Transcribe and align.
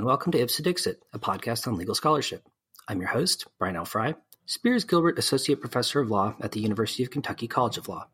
and 0.00 0.06
welcome 0.06 0.32
to 0.32 0.38
Ipse 0.40 0.56
Dixit, 0.56 1.02
a 1.12 1.18
podcast 1.18 1.66
on 1.66 1.76
legal 1.76 1.94
scholarship. 1.94 2.48
I'm 2.88 3.00
your 3.00 3.10
host, 3.10 3.46
Brian 3.58 3.76
L. 3.76 3.84
Frye, 3.84 4.14
Spears 4.46 4.84
Gilbert 4.84 5.18
Associate 5.18 5.60
Professor 5.60 6.00
of 6.00 6.10
Law 6.10 6.36
at 6.40 6.52
the 6.52 6.60
University 6.60 7.02
of 7.02 7.10
Kentucky 7.10 7.46
College 7.46 7.76
of 7.76 7.86
Law. 7.86 8.08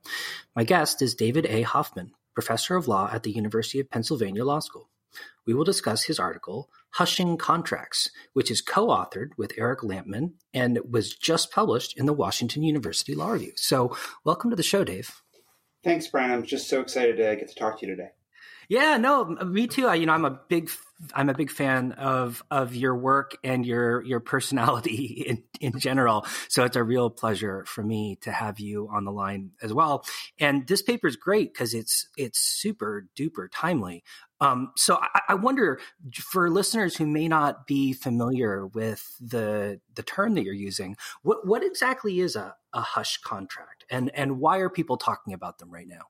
My 0.56 0.64
guest 0.64 1.00
is 1.00 1.14
David 1.14 1.46
A. 1.46 1.62
Hoffman, 1.62 2.10
Professor 2.34 2.74
of 2.74 2.88
Law 2.88 3.08
at 3.12 3.22
the 3.22 3.30
University 3.30 3.78
of 3.78 3.88
Pennsylvania 3.88 4.44
Law 4.44 4.58
School. 4.58 4.90
We 5.46 5.54
will 5.54 5.62
discuss 5.62 6.02
his 6.02 6.18
article, 6.18 6.68
Hushing 6.94 7.36
Contracts, 7.36 8.10
which 8.32 8.50
is 8.50 8.62
co 8.62 8.88
authored 8.88 9.28
with 9.36 9.56
Erik 9.56 9.82
Lampmann 9.82 10.32
and 10.52 10.80
was 10.90 11.14
just 11.14 11.52
published 11.52 11.96
in 11.96 12.06
the 12.06 12.12
Washington 12.12 12.64
University 12.64 13.14
Law 13.14 13.30
Review. 13.30 13.52
So, 13.54 13.96
welcome 14.24 14.50
to 14.50 14.56
the 14.56 14.64
show, 14.64 14.82
Dave. 14.82 15.22
Thanks, 15.84 16.08
Brian. 16.08 16.32
I'm 16.32 16.42
just 16.42 16.68
so 16.68 16.80
excited 16.80 17.18
to 17.18 17.36
get 17.36 17.48
to 17.48 17.54
talk 17.54 17.78
to 17.78 17.86
you 17.86 17.94
today. 17.94 18.10
Yeah, 18.68 18.96
no, 18.96 19.24
me 19.24 19.66
too. 19.66 19.86
I, 19.86 19.94
you 19.94 20.06
know, 20.06 20.12
I'm 20.12 20.24
a 20.24 20.40
big, 20.48 20.70
I'm 21.14 21.28
a 21.28 21.34
big 21.34 21.50
fan 21.50 21.92
of 21.92 22.42
of 22.50 22.74
your 22.74 22.96
work 22.96 23.36
and 23.44 23.64
your 23.64 24.02
your 24.02 24.20
personality 24.20 25.24
in 25.26 25.44
in 25.60 25.78
general. 25.78 26.26
So 26.48 26.64
it's 26.64 26.76
a 26.76 26.82
real 26.82 27.10
pleasure 27.10 27.64
for 27.66 27.82
me 27.82 28.18
to 28.22 28.32
have 28.32 28.58
you 28.58 28.88
on 28.92 29.04
the 29.04 29.12
line 29.12 29.52
as 29.62 29.72
well. 29.72 30.04
And 30.38 30.66
this 30.66 30.82
paper 30.82 31.06
is 31.06 31.16
great 31.16 31.52
because 31.52 31.74
it's 31.74 32.08
it's 32.16 32.38
super 32.38 33.08
duper 33.16 33.48
timely. 33.52 34.02
Um, 34.40 34.72
so 34.76 34.98
I, 35.00 35.20
I, 35.30 35.34
wonder 35.34 35.80
for 36.12 36.50
listeners 36.50 36.94
who 36.94 37.06
may 37.06 37.26
not 37.26 37.66
be 37.66 37.94
familiar 37.94 38.66
with 38.66 39.16
the 39.18 39.80
the 39.94 40.02
term 40.02 40.34
that 40.34 40.44
you're 40.44 40.52
using, 40.52 40.96
what 41.22 41.46
what 41.46 41.64
exactly 41.64 42.20
is 42.20 42.36
a, 42.36 42.54
a 42.74 42.82
hush 42.82 43.16
contract, 43.22 43.86
and 43.88 44.10
and 44.14 44.38
why 44.38 44.58
are 44.58 44.68
people 44.68 44.98
talking 44.98 45.32
about 45.32 45.58
them 45.58 45.70
right 45.70 45.88
now? 45.88 46.02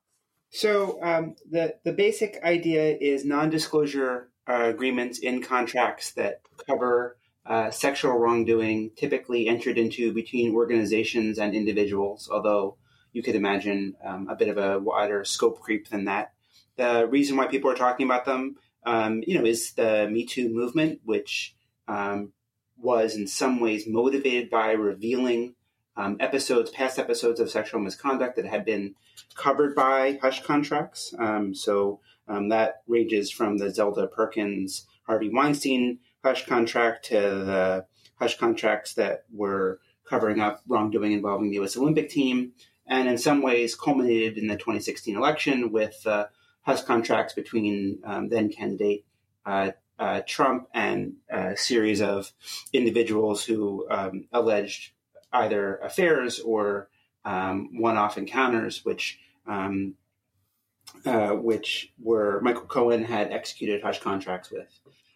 So 0.49 1.01
um, 1.03 1.35
the 1.49 1.75
the 1.83 1.93
basic 1.93 2.39
idea 2.43 2.97
is 2.99 3.25
non-disclosure 3.25 4.29
uh, 4.49 4.63
agreements 4.65 5.19
in 5.19 5.41
contracts 5.41 6.13
that 6.13 6.41
cover 6.69 7.17
uh, 7.45 7.71
sexual 7.71 8.17
wrongdoing, 8.17 8.91
typically 8.95 9.47
entered 9.47 9.77
into 9.77 10.13
between 10.13 10.55
organizations 10.55 11.37
and 11.37 11.55
individuals. 11.55 12.29
Although 12.31 12.77
you 13.13 13.23
could 13.23 13.35
imagine 13.35 13.95
um, 14.03 14.27
a 14.29 14.35
bit 14.35 14.49
of 14.49 14.57
a 14.57 14.79
wider 14.79 15.23
scope 15.23 15.59
creep 15.59 15.89
than 15.89 16.05
that. 16.05 16.33
The 16.75 17.07
reason 17.07 17.35
why 17.35 17.47
people 17.47 17.71
are 17.71 17.75
talking 17.75 18.05
about 18.05 18.25
them, 18.25 18.55
um, 18.85 19.23
you 19.25 19.37
know, 19.37 19.45
is 19.45 19.73
the 19.73 20.07
Me 20.09 20.25
Too 20.25 20.53
movement, 20.53 21.01
which 21.03 21.55
um, 21.87 22.33
was 22.77 23.15
in 23.15 23.27
some 23.27 23.59
ways 23.59 23.85
motivated 23.87 24.49
by 24.49 24.71
revealing 24.71 25.55
um, 25.97 26.15
episodes, 26.19 26.69
past 26.69 26.99
episodes 26.99 27.39
of 27.39 27.49
sexual 27.49 27.81
misconduct 27.81 28.35
that 28.35 28.45
had 28.45 28.63
been 28.63 28.95
covered 29.35 29.75
by 29.75 30.19
hush 30.21 30.43
contracts. 30.43 31.13
Um, 31.17 31.53
so 31.53 31.99
um, 32.27 32.49
that 32.49 32.83
ranges 32.87 33.31
from 33.31 33.57
the 33.57 33.71
Zelda 33.71 34.07
Perkins, 34.07 34.85
Harvey 35.03 35.29
Weinstein 35.29 35.99
hush 36.23 36.45
contract 36.45 37.05
to 37.05 37.19
the 37.19 37.85
hush 38.19 38.37
contracts 38.37 38.93
that 38.95 39.23
were 39.31 39.79
covering 40.07 40.39
up 40.39 40.61
wrongdoing 40.67 41.11
involving 41.11 41.49
the 41.49 41.55
U.S. 41.55 41.77
Olympic 41.77 42.09
team, 42.09 42.53
and 42.85 43.07
in 43.07 43.17
some 43.17 43.41
ways 43.41 43.75
culminated 43.75 44.37
in 44.37 44.47
the 44.47 44.55
2016 44.55 45.15
election 45.15 45.71
with 45.71 46.05
uh, 46.05 46.25
hush 46.61 46.81
contracts 46.83 47.33
between 47.33 47.99
um, 48.03 48.29
then 48.29 48.49
candidate 48.49 49.05
uh, 49.45 49.71
uh, 49.99 50.21
Trump 50.27 50.67
and 50.73 51.13
a 51.29 51.57
series 51.57 52.01
of 52.01 52.31
individuals 52.73 53.43
who 53.45 53.87
um, 53.89 54.25
alleged 54.31 54.91
either 55.37 55.77
affairs 55.77 56.39
or 56.39 56.89
um, 57.25 57.79
one-off 57.79 58.17
encounters, 58.17 58.83
which 58.85 59.19
um, 59.45 59.95
uh, 61.05 61.31
which 61.31 61.91
were 62.01 62.39
Michael 62.41 62.63
Cohen 62.63 63.03
had 63.03 63.31
executed 63.31 63.81
hush 63.81 63.99
contracts 63.99 64.49
with. 64.51 64.67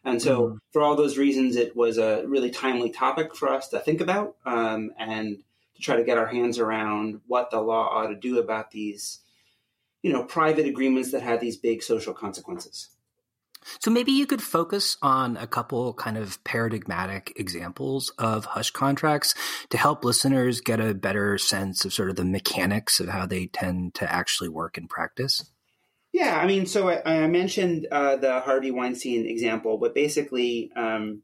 And 0.03 0.21
so, 0.21 0.41
mm-hmm. 0.41 0.57
for 0.71 0.81
all 0.81 0.95
those 0.95 1.17
reasons, 1.17 1.55
it 1.55 1.75
was 1.75 1.97
a 1.97 2.23
really 2.25 2.49
timely 2.49 2.89
topic 2.89 3.35
for 3.35 3.49
us 3.49 3.67
to 3.69 3.79
think 3.79 4.01
about 4.01 4.35
um, 4.45 4.91
and 4.97 5.43
to 5.75 5.81
try 5.81 5.95
to 5.95 6.03
get 6.03 6.17
our 6.17 6.27
hands 6.27 6.59
around 6.59 7.21
what 7.27 7.51
the 7.51 7.61
law 7.61 7.87
ought 7.87 8.07
to 8.07 8.15
do 8.15 8.39
about 8.39 8.71
these, 8.71 9.19
you 10.01 10.11
know, 10.11 10.23
private 10.23 10.65
agreements 10.65 11.11
that 11.11 11.21
had 11.21 11.39
these 11.39 11.57
big 11.57 11.83
social 11.83 12.13
consequences. 12.13 12.89
So 13.79 13.91
maybe 13.91 14.11
you 14.11 14.25
could 14.25 14.41
focus 14.41 14.97
on 15.01 15.37
a 15.37 15.47
couple 15.47 15.93
kind 15.93 16.17
of 16.17 16.43
paradigmatic 16.43 17.33
examples 17.35 18.11
of 18.17 18.45
hush 18.45 18.71
contracts 18.71 19.35
to 19.69 19.77
help 19.77 20.03
listeners 20.03 20.61
get 20.61 20.79
a 20.79 20.93
better 20.93 21.37
sense 21.37 21.85
of 21.85 21.93
sort 21.93 22.09
of 22.09 22.15
the 22.15 22.25
mechanics 22.25 22.99
of 22.99 23.09
how 23.09 23.25
they 23.25 23.47
tend 23.47 23.93
to 23.95 24.11
actually 24.11 24.49
work 24.49 24.77
in 24.77 24.87
practice. 24.87 25.51
Yeah, 26.13 26.37
I 26.37 26.45
mean, 26.45 26.65
so 26.65 26.89
I, 26.89 27.23
I 27.23 27.27
mentioned 27.27 27.87
uh, 27.89 28.17
the 28.17 28.41
Harvey 28.41 28.71
Weinstein 28.71 29.25
example, 29.25 29.77
but 29.77 29.95
basically, 29.95 30.71
um, 30.75 31.21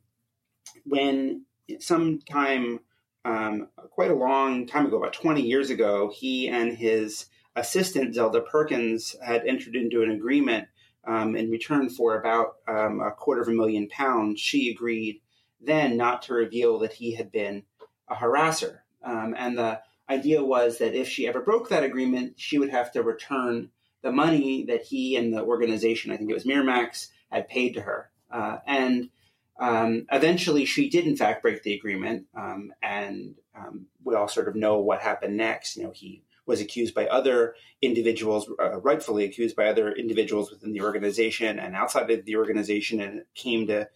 when 0.86 1.46
sometime 1.80 2.80
um, 3.25 3.68
quite 3.92 4.12
a 4.12 4.16
long 4.16 4.66
time 4.66 4.86
ago, 4.86 4.98
about 4.98 5.14
20 5.14 5.42
years 5.42 5.69
ago, 5.69 6.09
he 6.14 6.48
and 6.48 6.78
his 6.78 7.25
assistant, 7.58 8.16
Zelda 8.16 8.40
Perkins, 8.40 9.16
had 9.22 9.46
entered 9.46 9.75
into 9.75 10.04
an 10.04 10.12
agreement 10.12 10.69
um, 11.07 11.35
in 11.35 11.50
return 11.50 11.90
for 11.90 12.19
about 12.19 12.57
um, 12.68 13.00
a 13.00 13.12
quarter 13.12 13.41
of 13.41 13.47
a 13.47 13.51
million 13.51 13.88
pounds, 13.88 14.40
she 14.40 14.69
agreed 14.69 15.22
then 15.59 15.97
not 15.97 16.22
to 16.23 16.34
reveal 16.34 16.79
that 16.79 16.94
he 16.94 17.16
had 17.16 17.31
been 17.31 17.63
a 18.09 18.16
harasser. 18.16 18.79
Um, 19.03 19.34
and 19.38 19.57
the 19.57 19.81
idea 20.09 20.44
was 20.44 20.78
that 20.78 20.94
if 20.94 21.07
she 21.07 21.28
ever 21.28 21.41
broke 21.41 21.69
that 21.69 21.84
agreement, 21.84 22.34
she 22.38 22.59
would 22.59 22.69
have 22.69 22.91
to 22.91 23.01
return 23.01 23.69
the 24.01 24.12
money 24.12 24.66
that 24.66 24.84
he 24.84 25.16
and 25.16 25.34
the 25.34 25.44
organization, 25.44 26.12
I 26.12 26.18
think 26.18 26.29
it 26.29 26.34
was 26.34 26.45
Miramax, 26.45 27.07
had 27.31 27.47
paid 27.47 27.74
to 27.74 27.81
her. 27.81 28.09
Uh, 28.29 28.57
and 28.68 29.09
um, 29.59 30.06
eventually, 30.12 30.66
she 30.66 30.89
did, 30.89 31.07
in 31.07 31.18
fact, 31.18 31.41
break 31.41 31.63
the 31.63 31.74
agreement. 31.74 32.28
Um, 32.35 32.74
and 32.81 33.35
um, 33.57 33.88
we 34.03 34.13
all 34.13 34.28
sort 34.28 34.47
of 34.47 34.56
know 34.56 34.79
what 34.79 35.01
happened 35.01 35.35
next. 35.35 35.78
You 35.78 35.84
know, 35.84 35.91
he 35.91 36.24
was 36.47 36.62
accused 36.62 36.96
by 36.96 37.06
other 37.06 37.56
individuals, 37.81 38.50
uh, 38.59 38.80
rightfully 38.80 39.25
accused 39.25 39.56
by 39.56 39.68
other 39.68 39.91
individuals 39.91 40.50
within 40.50 40.72
the 40.72 40.81
organization 40.81 41.59
and 41.59 41.75
outside 41.75 42.09
of 42.09 42.25
the 42.25 42.38
organization, 42.38 43.00
and 43.02 43.19
it 43.19 43.28
came 43.35 43.68
to 43.68 43.88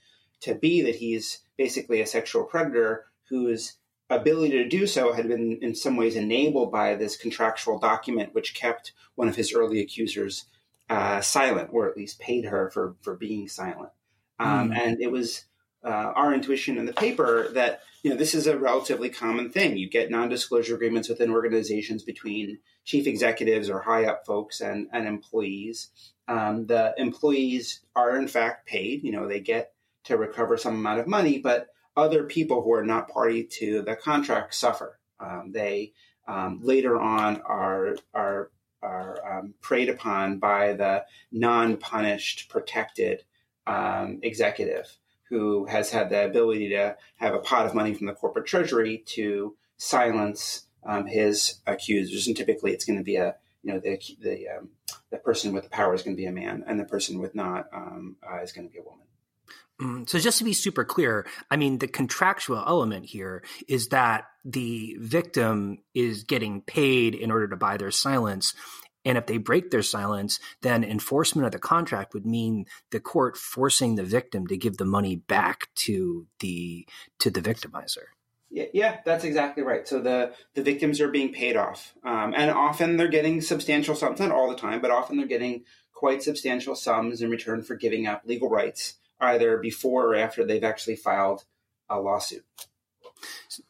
to 0.42 0.56
be 0.56 0.82
that 0.82 0.96
he's 0.96 1.40
basically 1.58 2.02
a 2.02 2.06
sexual 2.06 2.44
predator 2.44 3.06
whose 3.30 3.78
ability 4.10 4.52
to 4.52 4.68
do 4.68 4.86
so 4.86 5.14
had 5.14 5.28
been 5.28 5.60
in 5.62 5.74
some 5.74 5.96
ways 5.96 6.16
enabled 6.16 6.72
by 6.72 6.96
this 6.96 7.16
contractual 7.16 7.80
document, 7.80 8.34
which 8.34 8.54
kept 8.54 8.92
one 9.16 9.30
of 9.30 9.36
his 9.36 9.54
early 9.54 9.80
accusers 9.80 10.46
uh, 10.90 11.22
silent, 11.22 11.70
or 11.72 11.90
at 11.90 11.96
least 11.96 12.20
paid 12.20 12.46
her 12.46 12.70
for 12.72 12.96
for 13.02 13.16
being 13.16 13.48
silent. 13.48 13.92
Um, 14.40 14.72
mm. 14.72 14.78
And 14.78 15.02
it 15.02 15.12
was 15.12 15.46
uh, 15.84 16.14
our 16.16 16.34
intuition 16.34 16.78
in 16.78 16.86
the 16.86 16.94
paper 16.94 17.50
that 17.54 17.82
you 18.04 18.10
know 18.10 18.18
this 18.18 18.34
is 18.34 18.48
a 18.48 18.58
relatively 18.58 19.10
common 19.10 19.50
thing. 19.50 19.78
You 19.78 19.90
get 19.90 20.12
non-disclosure 20.12 20.76
agreements 20.76 21.10
within 21.10 21.32
organizations 21.32 22.04
between 22.04 22.60
chief 22.84 23.08
executives 23.08 23.70
or 23.70 23.80
high 23.80 24.06
up 24.06 24.26
folks 24.26 24.62
and, 24.62 24.88
and 24.92 25.08
employees. 25.08 25.90
Um, 26.28 26.66
the 26.68 26.94
employees 26.98 27.82
are 27.96 28.18
in 28.18 28.28
fact 28.28 28.68
paid. 28.68 29.04
You 29.04 29.12
know 29.12 29.28
they 29.28 29.40
get 29.40 29.74
to 30.06 30.18
recover 30.18 30.58
some 30.58 30.76
amount 30.76 31.00
of 31.00 31.08
money, 31.08 31.40
but 31.40 31.68
other 31.96 32.24
people 32.24 32.62
who 32.62 32.74
are 32.74 32.86
not 32.86 33.10
party 33.10 33.44
to 33.44 33.82
the 33.82 33.96
contract 33.96 34.56
suffer. 34.56 35.00
Um, 35.20 35.52
they 35.52 35.94
um, 36.28 36.60
later 36.62 37.00
on 37.00 37.42
are 37.42 37.96
are 38.14 38.52
are 38.84 39.40
um, 39.40 39.54
preyed 39.62 39.90
upon 39.90 40.40
by 40.40 40.74
the 40.74 41.06
non-punished, 41.32 42.50
protected 42.50 43.24
um, 43.68 44.20
executive 44.24 44.98
who 45.32 45.66
has 45.66 45.90
had 45.90 46.10
the 46.10 46.26
ability 46.26 46.70
to 46.70 46.96
have 47.16 47.34
a 47.34 47.40
pot 47.40 47.66
of 47.66 47.74
money 47.74 47.94
from 47.94 48.06
the 48.06 48.14
corporate 48.14 48.46
treasury 48.46 49.02
to 49.08 49.56
silence 49.78 50.68
um, 50.86 51.08
his 51.08 51.62
accusers. 51.66 52.28
And 52.28 52.36
typically, 52.36 52.74
it's 52.74 52.86
going 52.86 53.00
to 53.00 53.04
be 53.04 53.16
a 53.16 53.36
you 53.64 53.74
know 53.74 53.80
the 53.80 54.00
the 54.22 54.48
um, 54.50 54.70
the 55.10 55.18
person 55.18 55.54
with 55.54 55.64
the 55.64 55.70
power 55.70 55.94
is 55.94 56.04
going 56.04 56.16
to 56.16 56.22
be 56.22 56.28
a 56.28 56.32
man, 56.32 56.64
and 56.68 56.80
the 56.80 56.84
person 56.84 57.20
with 57.20 57.34
not 57.34 57.68
um, 57.74 58.18
uh, 58.30 58.42
is 58.42 58.52
going 58.52 58.68
to 58.68 58.72
be 58.72 58.80
a 58.80 58.84
woman. 58.84 59.06
Mm, 59.82 60.10
so 60.10 60.20
just 60.20 60.38
to 60.38 60.44
be 60.44 60.54
super 60.54 60.84
clear, 60.84 61.26
I 61.50 61.58
mean 61.58 61.78
the 61.78 61.88
contractual 61.88 62.64
element 62.68 63.06
here 63.06 63.44
is 63.68 63.88
that 63.88 64.26
the 64.44 64.98
victim 65.00 65.80
is 65.94 66.24
getting 66.24 66.62
paid 66.62 67.16
in 67.16 67.32
order 67.32 67.48
to 67.48 67.56
buy 67.56 67.78
their 67.78 67.92
silence, 67.92 68.54
and 69.06 69.18
if 69.18 69.26
they 69.26 69.38
break 69.38 69.72
their 69.72 69.82
silence, 69.82 70.40
then 70.62 70.84
enforcement 70.84 71.46
of 71.46 71.52
the 71.52 71.60
contract 71.60 72.14
would 72.14 72.26
mean 72.26 72.66
the 72.92 73.00
court 73.00 73.38
forcing 73.38 73.96
the 73.96 74.04
victim 74.04 74.48
to 74.48 74.58
give 74.58 74.78
the 74.78 74.86
money 74.86 75.16
back 75.16 75.70
to 75.76 76.28
the 76.40 76.88
to 77.20 77.30
the 77.30 77.42
victimizer. 77.42 78.06
Yeah, 78.50 78.66
yeah, 78.74 78.98
that's 79.06 79.24
exactly 79.24 79.64
right. 79.64 79.88
So 79.88 80.02
the 80.02 80.34
the 80.56 80.64
victims 80.64 81.00
are 81.00 81.08
being 81.08 81.34
paid 81.34 81.56
off, 81.56 81.94
um, 82.04 82.34
and 82.36 82.52
often 82.52 82.98
they're 82.98 83.08
getting 83.08 83.42
substantial 83.42 83.96
sums. 83.96 84.20
Not 84.20 84.32
all 84.32 84.50
the 84.50 84.58
time, 84.58 84.82
but 84.82 84.92
often 84.92 85.18
they're 85.18 85.26
getting 85.26 85.64
quite 85.94 86.22
substantial 86.22 86.76
sums 86.76 87.22
in 87.22 87.30
return 87.30 87.64
for 87.64 87.76
giving 87.76 88.08
up 88.08 88.24
legal 88.26 88.50
rights, 88.50 88.96
either 89.20 89.58
before 89.58 90.08
or 90.08 90.16
after 90.16 90.44
they've 90.44 90.64
actually 90.64 90.96
filed 90.96 91.46
a 91.90 92.00
lawsuit. 92.00 92.44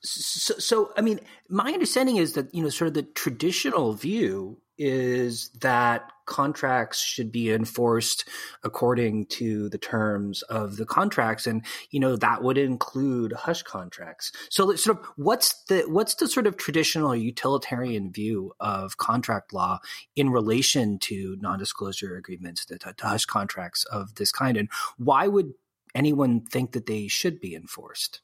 So, 0.01 0.55
so, 0.57 0.91
I 0.97 1.01
mean, 1.01 1.19
my 1.49 1.71
understanding 1.71 2.17
is 2.17 2.33
that 2.33 2.53
you 2.53 2.63
know, 2.63 2.69
sort 2.69 2.89
of 2.89 2.93
the 2.93 3.03
traditional 3.03 3.93
view 3.93 4.61
is 4.77 5.49
that 5.61 6.11
contracts 6.25 6.99
should 6.99 7.31
be 7.31 7.51
enforced 7.51 8.27
according 8.63 9.25
to 9.27 9.69
the 9.69 9.77
terms 9.77 10.41
of 10.43 10.77
the 10.77 10.85
contracts, 10.85 11.45
and 11.45 11.63
you 11.91 11.99
know 11.99 12.15
that 12.15 12.41
would 12.41 12.57
include 12.57 13.33
hush 13.33 13.61
contracts. 13.63 14.31
So, 14.49 14.73
sort 14.75 14.97
of, 14.97 15.05
what's 15.17 15.63
the 15.65 15.83
what's 15.87 16.15
the 16.15 16.27
sort 16.27 16.47
of 16.47 16.57
traditional 16.57 17.15
utilitarian 17.15 18.11
view 18.11 18.53
of 18.59 18.97
contract 18.97 19.53
law 19.53 19.79
in 20.15 20.29
relation 20.29 20.97
to 20.99 21.37
non-disclosure 21.41 22.15
agreements, 22.15 22.65
to, 22.65 22.79
to 22.79 22.93
hush 23.01 23.25
contracts 23.25 23.83
of 23.85 24.15
this 24.15 24.31
kind, 24.31 24.57
and 24.57 24.69
why 24.97 25.27
would 25.27 25.53
anyone 25.93 26.41
think 26.41 26.71
that 26.71 26.85
they 26.85 27.07
should 27.07 27.39
be 27.39 27.55
enforced? 27.55 28.21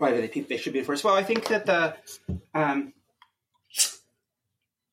Do 0.00 0.20
they 0.20 0.28
think 0.28 0.48
they 0.48 0.56
should 0.56 0.72
be 0.72 0.78
enforced? 0.78 1.04
Well, 1.04 1.14
I 1.14 1.22
think 1.22 1.48
that 1.48 1.66
the 1.66 1.96
um, 2.54 2.92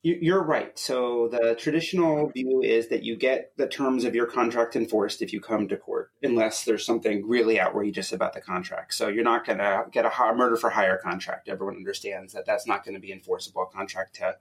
you, 0.05 0.35
are 0.35 0.43
right. 0.43 0.77
So 0.77 1.27
the 1.29 1.55
traditional 1.57 2.29
view 2.29 2.61
is 2.61 2.89
that 2.89 3.01
you 3.01 3.15
get 3.15 3.53
the 3.57 3.67
terms 3.67 4.05
of 4.05 4.13
your 4.13 4.27
contract 4.27 4.75
enforced 4.75 5.23
if 5.23 5.33
you 5.33 5.41
come 5.41 5.67
to 5.67 5.77
court, 5.77 6.11
unless 6.21 6.63
there's 6.63 6.85
something 6.85 7.27
really 7.27 7.59
outrageous 7.59 8.13
about 8.13 8.33
the 8.33 8.41
contract. 8.41 8.93
So 8.93 9.07
you're 9.07 9.23
not 9.23 9.45
going 9.45 9.57
to 9.57 9.85
get 9.91 10.05
a 10.05 10.33
murder 10.35 10.57
for 10.57 10.69
hire 10.69 10.99
contract. 11.03 11.49
Everyone 11.49 11.75
understands 11.75 12.33
that 12.33 12.45
that's 12.45 12.67
not 12.67 12.85
going 12.85 12.93
to 12.93 13.01
be 13.01 13.11
enforceable 13.11 13.65
contract 13.65 14.17
to 14.17 14.37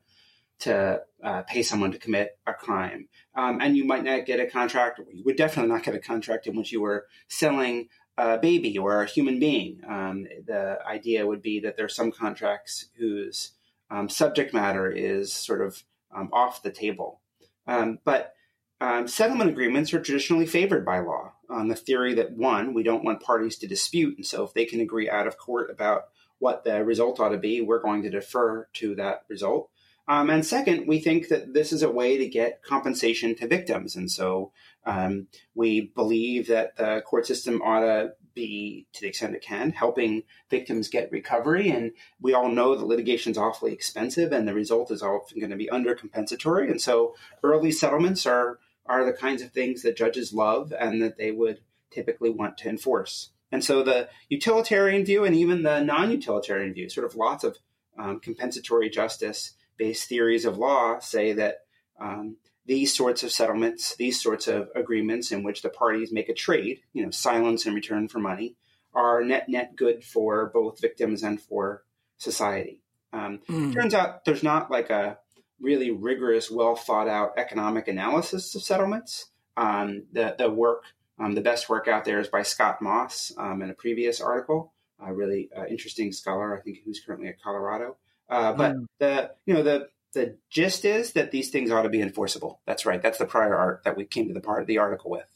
to 0.60 1.00
uh, 1.22 1.42
pay 1.42 1.62
someone 1.62 1.92
to 1.92 1.98
commit 1.98 2.38
a 2.46 2.52
crime. 2.52 3.08
Um, 3.34 3.58
and 3.60 3.76
you 3.76 3.84
might 3.84 4.04
not 4.04 4.24
get 4.24 4.38
a 4.38 4.46
contract, 4.46 5.00
you 5.12 5.24
would 5.24 5.36
definitely 5.36 5.72
not 5.72 5.82
get 5.82 5.96
a 5.96 5.98
contract 5.98 6.46
in 6.46 6.56
which 6.56 6.70
you 6.70 6.80
were 6.80 7.06
selling 7.26 7.88
a 8.16 8.38
baby 8.38 8.78
or 8.78 9.02
a 9.02 9.06
human 9.06 9.38
being. 9.38 9.80
Um, 9.88 10.26
the 10.46 10.78
idea 10.86 11.26
would 11.26 11.42
be 11.42 11.60
that 11.60 11.76
there 11.76 11.86
are 11.86 11.88
some 11.88 12.12
contracts 12.12 12.86
whose 12.96 13.52
um, 13.90 14.08
subject 14.08 14.54
matter 14.54 14.90
is 14.90 15.32
sort 15.32 15.60
of 15.60 15.82
um, 16.14 16.30
off 16.32 16.62
the 16.62 16.70
table. 16.70 17.20
Um, 17.66 17.98
but 18.04 18.34
um, 18.80 19.08
settlement 19.08 19.50
agreements 19.50 19.92
are 19.94 20.00
traditionally 20.00 20.46
favored 20.46 20.84
by 20.84 21.00
law 21.00 21.32
on 21.48 21.68
the 21.68 21.76
theory 21.76 22.14
that 22.14 22.32
one, 22.32 22.74
we 22.74 22.82
don't 22.82 23.04
want 23.04 23.22
parties 23.22 23.56
to 23.58 23.66
dispute. 23.66 24.16
And 24.16 24.26
so 24.26 24.44
if 24.44 24.54
they 24.54 24.64
can 24.64 24.80
agree 24.80 25.08
out 25.08 25.26
of 25.26 25.38
court 25.38 25.70
about 25.70 26.08
what 26.38 26.64
the 26.64 26.84
result 26.84 27.20
ought 27.20 27.30
to 27.30 27.38
be, 27.38 27.60
we're 27.60 27.82
going 27.82 28.02
to 28.02 28.10
defer 28.10 28.68
to 28.74 28.94
that 28.96 29.22
result. 29.28 29.70
Um, 30.06 30.28
and 30.28 30.44
second, 30.44 30.86
we 30.86 30.98
think 30.98 31.28
that 31.28 31.54
this 31.54 31.72
is 31.72 31.82
a 31.82 31.90
way 31.90 32.18
to 32.18 32.28
get 32.28 32.62
compensation 32.62 33.34
to 33.36 33.46
victims. 33.46 33.96
And 33.96 34.10
so 34.10 34.52
um, 34.86 35.28
we 35.54 35.92
believe 35.94 36.48
that 36.48 36.76
the 36.76 37.02
court 37.06 37.26
system 37.26 37.62
ought 37.62 37.80
to 37.80 38.12
be, 38.34 38.86
to 38.92 39.00
the 39.00 39.06
extent 39.08 39.34
it 39.34 39.42
can, 39.42 39.70
helping 39.70 40.24
victims 40.50 40.88
get 40.88 41.12
recovery. 41.12 41.70
And 41.70 41.92
we 42.20 42.34
all 42.34 42.48
know 42.48 42.74
that 42.74 42.84
litigation 42.84 43.30
is 43.30 43.38
awfully 43.38 43.72
expensive, 43.72 44.32
and 44.32 44.46
the 44.46 44.54
result 44.54 44.90
is 44.90 45.02
often 45.02 45.38
going 45.38 45.50
to 45.50 45.56
be 45.56 45.70
under 45.70 45.94
compensatory. 45.94 46.70
And 46.70 46.80
so 46.80 47.14
early 47.42 47.70
settlements 47.70 48.26
are 48.26 48.58
are 48.86 49.06
the 49.06 49.12
kinds 49.14 49.40
of 49.40 49.50
things 49.50 49.82
that 49.82 49.96
judges 49.96 50.34
love 50.34 50.70
and 50.78 51.00
that 51.00 51.16
they 51.16 51.30
would 51.30 51.60
typically 51.90 52.28
want 52.28 52.58
to 52.58 52.68
enforce. 52.68 53.30
And 53.50 53.64
so 53.64 53.82
the 53.82 54.08
utilitarian 54.28 55.06
view 55.06 55.24
and 55.24 55.34
even 55.34 55.62
the 55.62 55.80
non-utilitarian 55.80 56.74
view, 56.74 56.90
sort 56.90 57.06
of 57.06 57.14
lots 57.14 57.44
of 57.44 57.56
um, 57.98 58.20
compensatory 58.20 58.90
justice 58.90 59.52
based 59.78 60.08
theories 60.08 60.44
of 60.44 60.58
law, 60.58 60.98
say 60.98 61.32
that 61.32 61.60
um, 61.98 62.36
these 62.66 62.94
sorts 62.94 63.22
of 63.22 63.30
settlements, 63.30 63.94
these 63.96 64.20
sorts 64.20 64.48
of 64.48 64.68
agreements 64.74 65.30
in 65.32 65.42
which 65.42 65.62
the 65.62 65.68
parties 65.68 66.12
make 66.12 66.28
a 66.28 66.34
trade, 66.34 66.80
you 66.92 67.04
know, 67.04 67.10
silence 67.10 67.66
in 67.66 67.74
return 67.74 68.08
for 68.08 68.18
money, 68.18 68.56
are 68.94 69.22
net 69.22 69.48
net 69.48 69.76
good 69.76 70.04
for 70.04 70.50
both 70.54 70.80
victims 70.80 71.22
and 71.22 71.40
for 71.40 71.82
society. 72.16 72.80
Um, 73.12 73.40
mm. 73.48 73.72
Turns 73.72 73.94
out 73.94 74.24
there's 74.24 74.42
not 74.42 74.70
like 74.70 74.90
a 74.90 75.18
really 75.60 75.90
rigorous, 75.90 76.50
well 76.50 76.76
thought 76.76 77.08
out 77.08 77.34
economic 77.36 77.88
analysis 77.88 78.54
of 78.54 78.62
settlements. 78.62 79.30
Um, 79.56 80.04
the 80.12 80.34
the 80.38 80.50
work, 80.50 80.84
um, 81.18 81.34
the 81.34 81.40
best 81.40 81.68
work 81.68 81.86
out 81.86 82.04
there 82.04 82.18
is 82.18 82.28
by 82.28 82.42
Scott 82.42 82.80
Moss 82.80 83.32
um, 83.38 83.62
in 83.62 83.70
a 83.70 83.74
previous 83.74 84.20
article. 84.20 84.72
A 85.04 85.12
really 85.12 85.50
uh, 85.56 85.66
interesting 85.66 86.12
scholar, 86.12 86.56
I 86.56 86.62
think, 86.62 86.78
who's 86.84 87.00
currently 87.04 87.28
at 87.28 87.42
Colorado. 87.42 87.96
Uh, 88.28 88.52
but 88.52 88.74
mm. 88.74 88.86
the 88.98 89.32
you 89.44 89.54
know 89.54 89.62
the 89.62 89.88
the 90.14 90.38
gist 90.50 90.84
is 90.84 91.12
that 91.12 91.30
these 91.30 91.50
things 91.50 91.70
ought 91.70 91.82
to 91.82 91.88
be 91.88 92.00
enforceable. 92.00 92.60
That's 92.66 92.86
right. 92.86 93.02
That's 93.02 93.18
the 93.18 93.26
prior 93.26 93.54
art 93.54 93.82
that 93.84 93.96
we 93.96 94.04
came 94.04 94.28
to 94.28 94.34
the 94.34 94.40
part 94.40 94.62
of 94.62 94.66
the 94.66 94.78
article 94.78 95.10
with. 95.10 95.28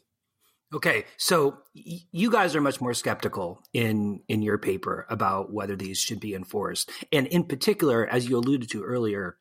Okay, 0.74 1.04
so 1.16 1.58
y- 1.74 2.00
you 2.12 2.30
guys 2.30 2.54
are 2.54 2.60
much 2.60 2.80
more 2.80 2.92
skeptical 2.92 3.62
in 3.72 4.20
in 4.28 4.42
your 4.42 4.58
paper 4.58 5.06
about 5.08 5.52
whether 5.52 5.76
these 5.76 5.98
should 5.98 6.20
be 6.20 6.34
enforced, 6.34 6.90
and 7.12 7.26
in 7.26 7.44
particular, 7.44 8.06
as 8.06 8.28
you 8.28 8.36
alluded 8.36 8.68
to 8.70 8.82
earlier, 8.82 9.38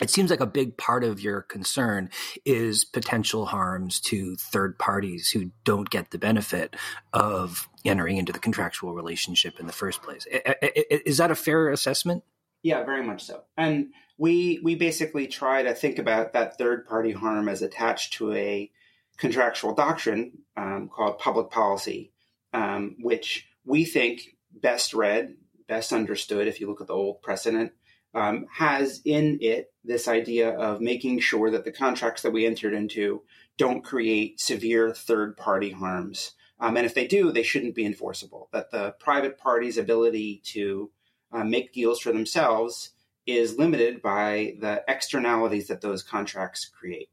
it 0.00 0.08
seems 0.08 0.30
like 0.30 0.40
a 0.40 0.46
big 0.46 0.78
part 0.78 1.04
of 1.04 1.20
your 1.20 1.42
concern 1.42 2.08
is 2.46 2.84
potential 2.86 3.44
harms 3.44 4.00
to 4.00 4.36
third 4.36 4.78
parties 4.78 5.30
who 5.30 5.50
don't 5.64 5.90
get 5.90 6.10
the 6.10 6.18
benefit 6.18 6.74
of 7.12 7.68
entering 7.84 8.16
into 8.16 8.32
the 8.32 8.38
contractual 8.38 8.94
relationship 8.94 9.60
in 9.60 9.66
the 9.66 9.72
first 9.72 10.02
place. 10.02 10.26
Is 10.30 11.18
that 11.18 11.30
a 11.30 11.34
fair 11.34 11.68
assessment? 11.68 12.24
Yeah, 12.62 12.84
very 12.84 13.04
much 13.04 13.24
so. 13.24 13.42
And 13.56 13.92
we 14.18 14.60
we 14.62 14.74
basically 14.76 15.26
try 15.26 15.62
to 15.62 15.74
think 15.74 15.98
about 15.98 16.32
that 16.32 16.58
third 16.58 16.86
party 16.86 17.12
harm 17.12 17.48
as 17.48 17.62
attached 17.62 18.14
to 18.14 18.32
a 18.32 18.70
contractual 19.18 19.74
doctrine 19.74 20.32
um, 20.56 20.88
called 20.88 21.18
public 21.18 21.50
policy, 21.50 22.12
um, 22.52 22.96
which 23.00 23.48
we 23.64 23.84
think 23.84 24.36
best 24.52 24.94
read, 24.94 25.34
best 25.68 25.92
understood, 25.92 26.46
if 26.46 26.60
you 26.60 26.68
look 26.68 26.80
at 26.80 26.86
the 26.86 26.94
old 26.94 27.22
precedent, 27.22 27.72
um, 28.14 28.46
has 28.52 29.00
in 29.04 29.38
it 29.40 29.72
this 29.84 30.06
idea 30.06 30.50
of 30.50 30.80
making 30.80 31.18
sure 31.20 31.50
that 31.50 31.64
the 31.64 31.72
contracts 31.72 32.22
that 32.22 32.32
we 32.32 32.46
entered 32.46 32.74
into 32.74 33.22
don't 33.58 33.84
create 33.84 34.40
severe 34.40 34.92
third 34.92 35.36
party 35.36 35.70
harms. 35.70 36.32
Um, 36.60 36.76
and 36.76 36.86
if 36.86 36.94
they 36.94 37.06
do, 37.08 37.32
they 37.32 37.42
shouldn't 37.42 37.74
be 37.74 37.84
enforceable. 37.84 38.48
That 38.52 38.70
the 38.70 38.94
private 39.00 39.38
party's 39.38 39.78
ability 39.78 40.42
to 40.46 40.90
uh, 41.32 41.44
make 41.44 41.72
deals 41.72 42.00
for 42.00 42.12
themselves 42.12 42.90
is 43.26 43.58
limited 43.58 44.02
by 44.02 44.54
the 44.60 44.82
externalities 44.88 45.68
that 45.68 45.80
those 45.80 46.02
contracts 46.02 46.68
create. 46.68 47.08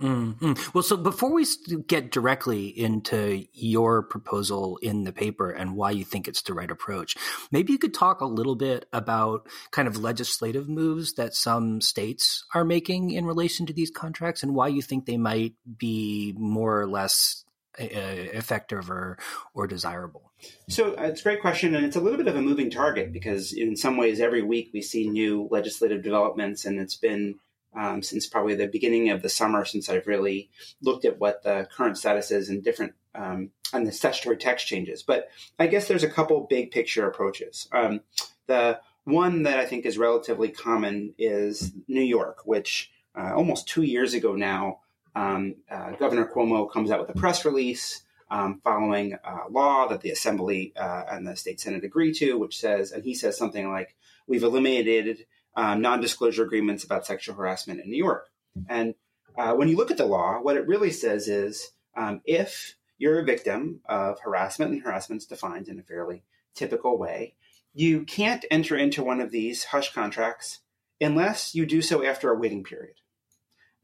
Mm-hmm. 0.00 0.54
Well, 0.74 0.82
so 0.82 0.96
before 0.96 1.32
we 1.32 1.46
get 1.86 2.10
directly 2.10 2.66
into 2.66 3.46
your 3.52 4.02
proposal 4.02 4.78
in 4.78 5.04
the 5.04 5.12
paper 5.12 5.50
and 5.50 5.76
why 5.76 5.92
you 5.92 6.04
think 6.04 6.26
it's 6.26 6.42
the 6.42 6.54
right 6.54 6.70
approach, 6.70 7.16
maybe 7.52 7.72
you 7.72 7.78
could 7.78 7.94
talk 7.94 8.20
a 8.20 8.26
little 8.26 8.56
bit 8.56 8.86
about 8.92 9.48
kind 9.70 9.86
of 9.86 9.96
legislative 9.96 10.68
moves 10.68 11.14
that 11.14 11.34
some 11.34 11.80
states 11.80 12.44
are 12.52 12.64
making 12.64 13.10
in 13.10 13.26
relation 13.26 13.66
to 13.66 13.72
these 13.72 13.90
contracts 13.90 14.42
and 14.42 14.54
why 14.54 14.66
you 14.66 14.82
think 14.82 15.06
they 15.06 15.18
might 15.18 15.54
be 15.78 16.34
more 16.36 16.80
or 16.80 16.88
less 16.88 17.41
effective 17.78 18.90
or 18.90 19.18
or 19.54 19.66
desirable? 19.66 20.32
So 20.68 20.94
uh, 20.96 21.02
it's 21.04 21.20
a 21.20 21.24
great 21.24 21.40
question, 21.40 21.74
and 21.74 21.84
it's 21.84 21.96
a 21.96 22.00
little 22.00 22.18
bit 22.18 22.28
of 22.28 22.36
a 22.36 22.42
moving 22.42 22.70
target 22.70 23.12
because 23.12 23.52
in 23.52 23.76
some 23.76 23.96
ways 23.96 24.20
every 24.20 24.42
week 24.42 24.70
we 24.72 24.82
see 24.82 25.08
new 25.08 25.48
legislative 25.50 26.02
developments, 26.02 26.64
and 26.64 26.78
it's 26.78 26.96
been 26.96 27.36
um, 27.74 28.02
since 28.02 28.26
probably 28.26 28.54
the 28.54 28.66
beginning 28.66 29.10
of 29.10 29.22
the 29.22 29.28
summer 29.28 29.64
since 29.64 29.88
I've 29.88 30.06
really 30.06 30.50
looked 30.82 31.04
at 31.04 31.18
what 31.18 31.42
the 31.42 31.68
current 31.74 31.96
status 31.96 32.30
is 32.30 32.48
and 32.48 32.62
different 32.62 32.94
um, 33.14 33.50
and 33.72 33.86
the 33.86 33.92
statutory 33.92 34.36
text 34.36 34.66
changes. 34.66 35.02
But 35.02 35.28
I 35.58 35.66
guess 35.66 35.88
there's 35.88 36.04
a 36.04 36.10
couple 36.10 36.46
big 36.48 36.70
picture 36.70 37.06
approaches. 37.06 37.68
Um, 37.72 38.00
the 38.46 38.80
one 39.04 39.44
that 39.44 39.58
I 39.58 39.66
think 39.66 39.86
is 39.86 39.98
relatively 39.98 40.48
common 40.48 41.14
is 41.18 41.72
New 41.88 42.02
York, 42.02 42.42
which 42.44 42.90
uh, 43.18 43.32
almost 43.34 43.68
two 43.68 43.82
years 43.82 44.14
ago 44.14 44.34
now 44.34 44.78
um, 45.14 45.56
uh, 45.70 45.92
Governor 45.92 46.26
Cuomo 46.26 46.70
comes 46.70 46.90
out 46.90 47.00
with 47.00 47.10
a 47.10 47.18
press 47.18 47.44
release 47.44 48.02
um, 48.30 48.60
following 48.64 49.12
a 49.12 49.50
law 49.50 49.86
that 49.88 50.00
the 50.00 50.10
Assembly 50.10 50.72
uh, 50.76 51.04
and 51.10 51.26
the 51.26 51.36
state 51.36 51.60
Senate 51.60 51.84
agree 51.84 52.14
to, 52.14 52.38
which 52.38 52.58
says, 52.58 52.92
and 52.92 53.04
he 53.04 53.14
says 53.14 53.36
something 53.36 53.70
like, 53.70 53.94
"We've 54.26 54.42
eliminated 54.42 55.26
um, 55.54 55.82
non-disclosure 55.82 56.44
agreements 56.44 56.82
about 56.82 57.06
sexual 57.06 57.34
harassment 57.34 57.80
in 57.80 57.90
New 57.90 58.02
York." 58.02 58.30
And 58.68 58.94
uh, 59.36 59.52
when 59.54 59.68
you 59.68 59.76
look 59.76 59.90
at 59.90 59.98
the 59.98 60.06
law, 60.06 60.40
what 60.40 60.56
it 60.56 60.66
really 60.66 60.90
says 60.90 61.28
is, 61.28 61.72
um, 61.94 62.22
if 62.24 62.76
you're 62.96 63.20
a 63.20 63.24
victim 63.24 63.80
of 63.86 64.20
harassment, 64.20 64.72
and 64.72 64.82
harassment 64.82 65.22
is 65.22 65.26
defined 65.26 65.68
in 65.68 65.78
a 65.78 65.82
fairly 65.82 66.22
typical 66.54 66.96
way, 66.96 67.34
you 67.74 68.04
can't 68.04 68.44
enter 68.50 68.76
into 68.76 69.02
one 69.02 69.20
of 69.20 69.30
these 69.30 69.64
hush 69.64 69.92
contracts 69.92 70.60
unless 71.00 71.54
you 71.54 71.66
do 71.66 71.82
so 71.82 72.04
after 72.04 72.30
a 72.30 72.38
waiting 72.38 72.64
period. 72.64 72.94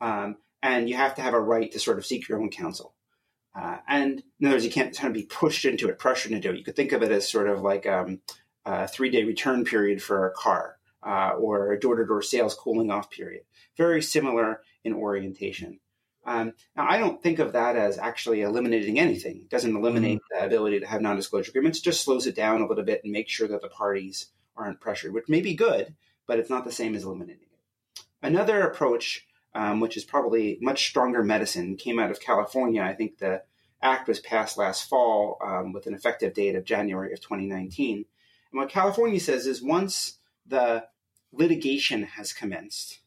Um, 0.01 0.37
and 0.63 0.89
you 0.89 0.97
have 0.97 1.15
to 1.17 1.23
have 1.23 1.35
a 1.35 1.41
right 1.41 1.71
to 1.73 1.79
sort 1.79 1.99
of 1.99 2.07
seek 2.07 2.29
your 2.29 2.41
own 2.41 2.51
counsel. 2.51 2.95
Uh, 3.55 3.79
and 3.89 4.23
in 4.41 4.47
other 4.47 4.57
words, 4.57 4.65
you 4.65 4.71
can't 4.71 4.97
kind 4.97 5.09
of 5.09 5.15
be 5.15 5.27
pushed 5.27 5.65
into 5.65 5.89
it, 5.89 5.99
pressured 5.99 6.33
into 6.33 6.51
it. 6.51 6.59
You 6.59 6.65
could 6.65 6.77
think 6.77 6.93
of 6.93 7.03
it 7.03 7.11
as 7.11 7.29
sort 7.29 7.49
of 7.49 7.63
like 7.63 7.87
um, 7.87 8.21
a 8.65 8.87
three 8.87 9.11
day 9.11 9.25
return 9.25 9.65
period 9.65 10.03
for 10.03 10.27
a 10.27 10.33
car 10.33 10.79
uh, 11.03 11.31
or 11.39 11.73
a 11.73 11.81
door 11.81 11.97
to 11.97 12.07
door 12.07 12.23
sales 12.23 12.55
cooling 12.55 12.91
off 12.91 13.11
period. 13.11 13.43
Very 13.77 14.03
similar 14.03 14.63
in 14.85 14.93
orientation. 14.93 15.81
Um, 16.25 16.53
now, 16.77 16.87
I 16.87 16.99
don't 16.99 17.23
think 17.23 17.39
of 17.39 17.53
that 17.55 17.77
as 17.77 17.97
actually 17.97 18.43
eliminating 18.43 18.99
anything. 18.99 19.37
It 19.39 19.49
doesn't 19.49 19.75
eliminate 19.75 20.19
mm-hmm. 20.19 20.41
the 20.41 20.47
ability 20.47 20.81
to 20.81 20.87
have 20.87 21.01
non 21.01 21.17
disclosure 21.17 21.51
agreements, 21.51 21.79
it 21.79 21.85
just 21.85 22.05
slows 22.05 22.27
it 22.27 22.37
down 22.37 22.61
a 22.61 22.67
little 22.67 22.85
bit 22.85 23.03
and 23.03 23.13
makes 23.13 23.33
sure 23.33 23.49
that 23.49 23.63
the 23.63 23.69
parties 23.69 24.27
aren't 24.57 24.81
pressured, 24.81 25.15
which 25.15 25.29
may 25.29 25.41
be 25.41 25.55
good, 25.55 25.95
but 26.27 26.39
it's 26.39 26.51
not 26.51 26.65
the 26.65 26.73
same 26.73 26.95
as 26.95 27.05
eliminating 27.05 27.43
it. 27.43 28.05
Another 28.23 28.61
approach, 28.63 29.27
um, 29.55 29.81
which 29.81 29.97
is 29.97 30.05
probably 30.05 30.59
much 30.61 30.87
stronger 30.87 31.23
medicine, 31.23 31.77
came 31.77 31.99
out 31.99 32.11
of 32.11 32.21
California. 32.21 32.83
I 32.83 32.95
think 32.95 33.19
the 33.19 33.43
act 33.83 34.09
was 34.09 34.21
passed 34.21 34.59
last 34.59 34.89
fall 34.89 35.39
um, 35.45 35.73
with 35.73 35.87
an 35.87 35.95
effective 35.95 36.35
date 36.35 36.55
of 36.55 36.65
January 36.65 37.13
of 37.13 37.21
2019. 37.21 38.05
And 38.53 38.61
what 38.61 38.71
California 38.71 39.21
says 39.21 39.47
is 39.47 39.63
once 39.63 40.19
the 40.47 40.87
litigation 41.33 42.05
has 42.05 42.33
commenced, 42.33 43.01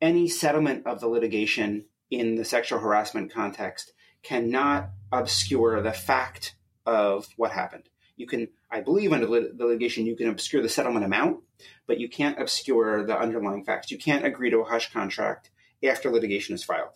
any 0.00 0.28
settlement 0.28 0.86
of 0.86 1.00
the 1.00 1.08
litigation 1.08 1.84
in 2.10 2.34
the 2.34 2.44
sexual 2.44 2.80
harassment 2.80 3.32
context 3.32 3.92
cannot 4.22 4.90
obscure 5.12 5.80
the 5.80 5.92
fact 5.92 6.54
of 6.86 7.28
what 7.36 7.52
happened. 7.52 7.88
You 8.16 8.26
can, 8.26 8.48
I 8.70 8.80
believe, 8.80 9.12
under 9.12 9.26
the 9.26 9.64
litigation, 9.64 10.06
you 10.06 10.16
can 10.16 10.28
obscure 10.28 10.62
the 10.62 10.68
settlement 10.68 11.04
amount, 11.04 11.38
but 11.86 11.98
you 11.98 12.08
can't 12.08 12.40
obscure 12.40 13.04
the 13.06 13.18
underlying 13.18 13.64
facts. 13.64 13.90
You 13.90 13.98
can't 13.98 14.26
agree 14.26 14.50
to 14.50 14.58
a 14.58 14.64
hush 14.64 14.92
contract 14.92 15.50
after 15.84 16.10
litigation 16.10 16.54
is 16.54 16.64
filed. 16.64 16.90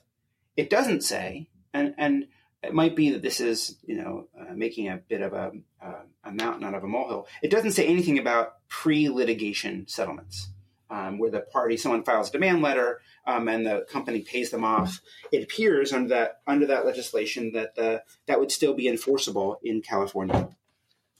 It 0.57 0.71
doesn't 0.71 1.03
say, 1.03 1.49
and 1.73 1.95
and 1.99 2.27
it 2.63 2.73
might 2.73 2.97
be 2.97 3.11
that 3.11 3.23
this 3.23 3.41
is, 3.41 3.77
you 3.85 3.97
know, 3.97 4.29
uh, 4.39 4.55
making 4.55 4.89
a 4.89 4.97
bit 4.97 5.21
of 5.21 5.33
a, 5.33 5.53
uh, 5.83 6.03
a 6.25 6.33
mountain 6.33 6.65
out 6.65 6.75
of 6.75 6.83
a 6.83 6.89
molehill. 6.89 7.27
It 7.43 7.51
doesn't 7.51 7.73
say 7.73 7.87
anything 7.87 8.19
about 8.19 8.55
pre-litigation 8.69 9.87
settlements, 9.87 10.49
um, 10.89 11.19
where 11.19 11.31
the 11.31 11.41
party, 11.41 11.77
someone 11.77 12.05
files 12.05 12.31
a 12.31 12.33
demand 12.33 12.63
letter, 12.63 13.01
um, 13.27 13.49
and 13.49 13.67
the 13.67 13.87
company 13.91 14.21
pays 14.21 14.51
them 14.51 14.65
off. 14.65 15.01
It 15.31 15.43
appears 15.43 15.93
under 15.93 16.09
that 16.11 16.41
under 16.47 16.67
that 16.67 16.87
legislation 16.87 17.53
that 17.53 17.75
the, 17.75 18.03
that 18.27 18.41
would 18.41 18.53
still 18.53 18.75
be 18.75 18.89
enforceable 18.89 19.59
in 19.63 19.83
California. 19.83 20.49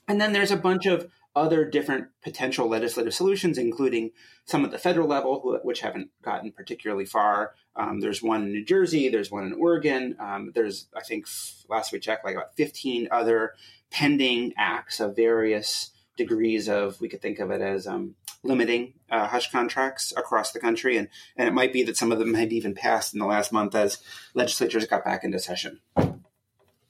And 0.07 0.21
then 0.21 0.33
there's 0.33 0.51
a 0.51 0.57
bunch 0.57 0.85
of 0.85 1.09
other 1.35 1.65
different 1.65 2.07
potential 2.23 2.67
legislative 2.67 3.13
solutions, 3.13 3.57
including 3.57 4.11
some 4.45 4.63
at 4.63 4.71
the 4.71 4.77
federal 4.77 5.07
level, 5.07 5.59
which 5.63 5.81
haven't 5.81 6.09
gotten 6.21 6.51
particularly 6.51 7.05
far. 7.05 7.55
Um, 7.75 7.99
there's 7.99 8.23
one 8.23 8.43
in 8.43 8.51
New 8.51 8.63
Jersey, 8.63 9.09
there's 9.09 9.31
one 9.31 9.45
in 9.45 9.53
Oregon. 9.53 10.15
Um, 10.19 10.51
there's, 10.55 10.87
I 10.95 11.01
think, 11.01 11.27
last 11.67 11.91
we 11.91 11.99
checked, 11.99 12.23
like 12.23 12.35
about 12.35 12.55
15 12.55 13.09
other 13.11 13.53
pending 13.91 14.53
acts 14.57 14.99
of 14.99 15.15
various 15.15 15.91
degrees 16.15 16.69
of, 16.69 17.01
we 17.01 17.09
could 17.09 17.21
think 17.21 17.39
of 17.39 17.51
it 17.51 17.61
as 17.61 17.85
um, 17.85 18.15
limiting 18.43 18.93
uh, 19.11 19.27
hush 19.27 19.51
contracts 19.51 20.13
across 20.15 20.53
the 20.53 20.59
country. 20.59 20.95
And, 20.97 21.09
and 21.35 21.49
it 21.49 21.53
might 21.53 21.73
be 21.73 21.83
that 21.83 21.97
some 21.97 22.13
of 22.13 22.19
them 22.19 22.33
had 22.33 22.53
even 22.53 22.73
passed 22.73 23.13
in 23.13 23.19
the 23.19 23.25
last 23.25 23.51
month 23.51 23.75
as 23.75 23.97
legislatures 24.33 24.85
got 24.85 25.03
back 25.03 25.25
into 25.25 25.39
session. 25.39 25.81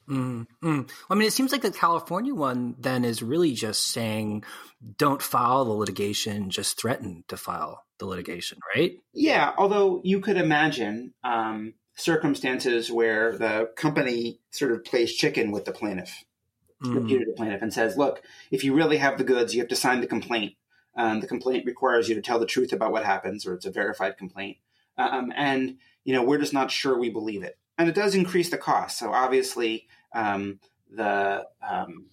Mm, 0.09 0.45
mm. 0.63 0.89
I 1.09 1.15
mean, 1.15 1.27
it 1.27 1.33
seems 1.33 1.51
like 1.51 1.61
the 1.61 1.71
California 1.71 2.33
one 2.33 2.75
then 2.77 3.03
is 3.03 3.23
really 3.23 3.53
just 3.53 3.87
saying, 3.87 4.43
don't 4.97 5.21
file 5.21 5.65
the 5.65 5.71
litigation, 5.71 6.49
just 6.49 6.79
threaten 6.79 7.23
to 7.27 7.37
file 7.37 7.83
the 7.97 8.05
litigation, 8.05 8.59
right? 8.75 8.97
Yeah, 9.13 9.53
although 9.57 10.01
you 10.03 10.19
could 10.19 10.37
imagine 10.37 11.13
um, 11.23 11.73
circumstances 11.95 12.91
where 12.91 13.37
the 13.37 13.71
company 13.75 14.39
sort 14.51 14.71
of 14.71 14.83
plays 14.83 15.13
chicken 15.13 15.51
with 15.51 15.65
the 15.65 15.71
plaintiff, 15.71 16.23
mm. 16.83 17.07
the 17.07 17.33
plaintiff, 17.35 17.61
and 17.61 17.73
says, 17.73 17.97
look, 17.97 18.21
if 18.51 18.63
you 18.63 18.73
really 18.73 18.97
have 18.97 19.17
the 19.17 19.23
goods, 19.23 19.55
you 19.55 19.61
have 19.61 19.69
to 19.69 19.75
sign 19.75 20.01
the 20.01 20.07
complaint. 20.07 20.53
Um, 20.97 21.19
the 21.19 21.27
complaint 21.27 21.65
requires 21.65 22.07
you 22.07 22.15
to 22.15 22.21
tell 22.21 22.39
the 22.39 22.45
truth 22.45 22.73
about 22.73 22.91
what 22.91 23.05
happens, 23.05 23.45
or 23.45 23.53
it's 23.53 23.65
a 23.65 23.71
verified 23.71 24.17
complaint. 24.17 24.57
Um, 24.97 25.33
and, 25.35 25.77
you 26.05 26.13
know, 26.13 26.23
we're 26.23 26.37
just 26.37 26.53
not 26.53 26.71
sure 26.71 26.97
we 26.97 27.09
believe 27.09 27.43
it 27.43 27.57
and 27.77 27.89
it 27.89 27.95
does 27.95 28.15
increase 28.15 28.49
the 28.49 28.57
cost. 28.57 28.97
So 28.97 29.11
obviously, 29.11 29.87
um, 30.13 30.59
the 30.91 31.45
um, 31.67 32.07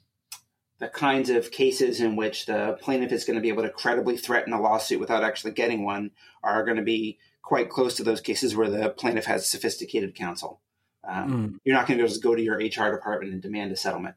the 0.82 0.88
kinds 0.88 1.30
of 1.30 1.52
cases 1.52 2.00
in 2.00 2.16
which 2.16 2.46
the 2.46 2.76
plaintiff 2.80 3.12
is 3.12 3.24
going 3.24 3.36
to 3.36 3.40
be 3.40 3.50
able 3.50 3.62
to 3.62 3.70
credibly 3.70 4.16
threaten 4.16 4.52
a 4.52 4.60
lawsuit 4.60 4.98
without 4.98 5.22
actually 5.22 5.52
getting 5.52 5.84
one 5.84 6.10
are 6.42 6.64
going 6.64 6.76
to 6.76 6.82
be 6.82 7.18
quite 7.40 7.68
close 7.68 7.94
to 7.96 8.02
those 8.02 8.20
cases 8.20 8.56
where 8.56 8.68
the 8.68 8.88
plaintiff 8.88 9.26
has 9.26 9.48
sophisticated 9.48 10.16
counsel. 10.16 10.60
Um, 11.06 11.30
mm. 11.30 11.58
You're 11.64 11.76
not 11.76 11.86
going 11.86 11.98
to 11.98 12.06
just 12.06 12.22
go 12.22 12.34
to 12.34 12.42
your 12.42 12.56
HR 12.56 12.90
department 12.90 13.32
and 13.32 13.40
demand 13.40 13.70
a 13.70 13.76
settlement. 13.76 14.16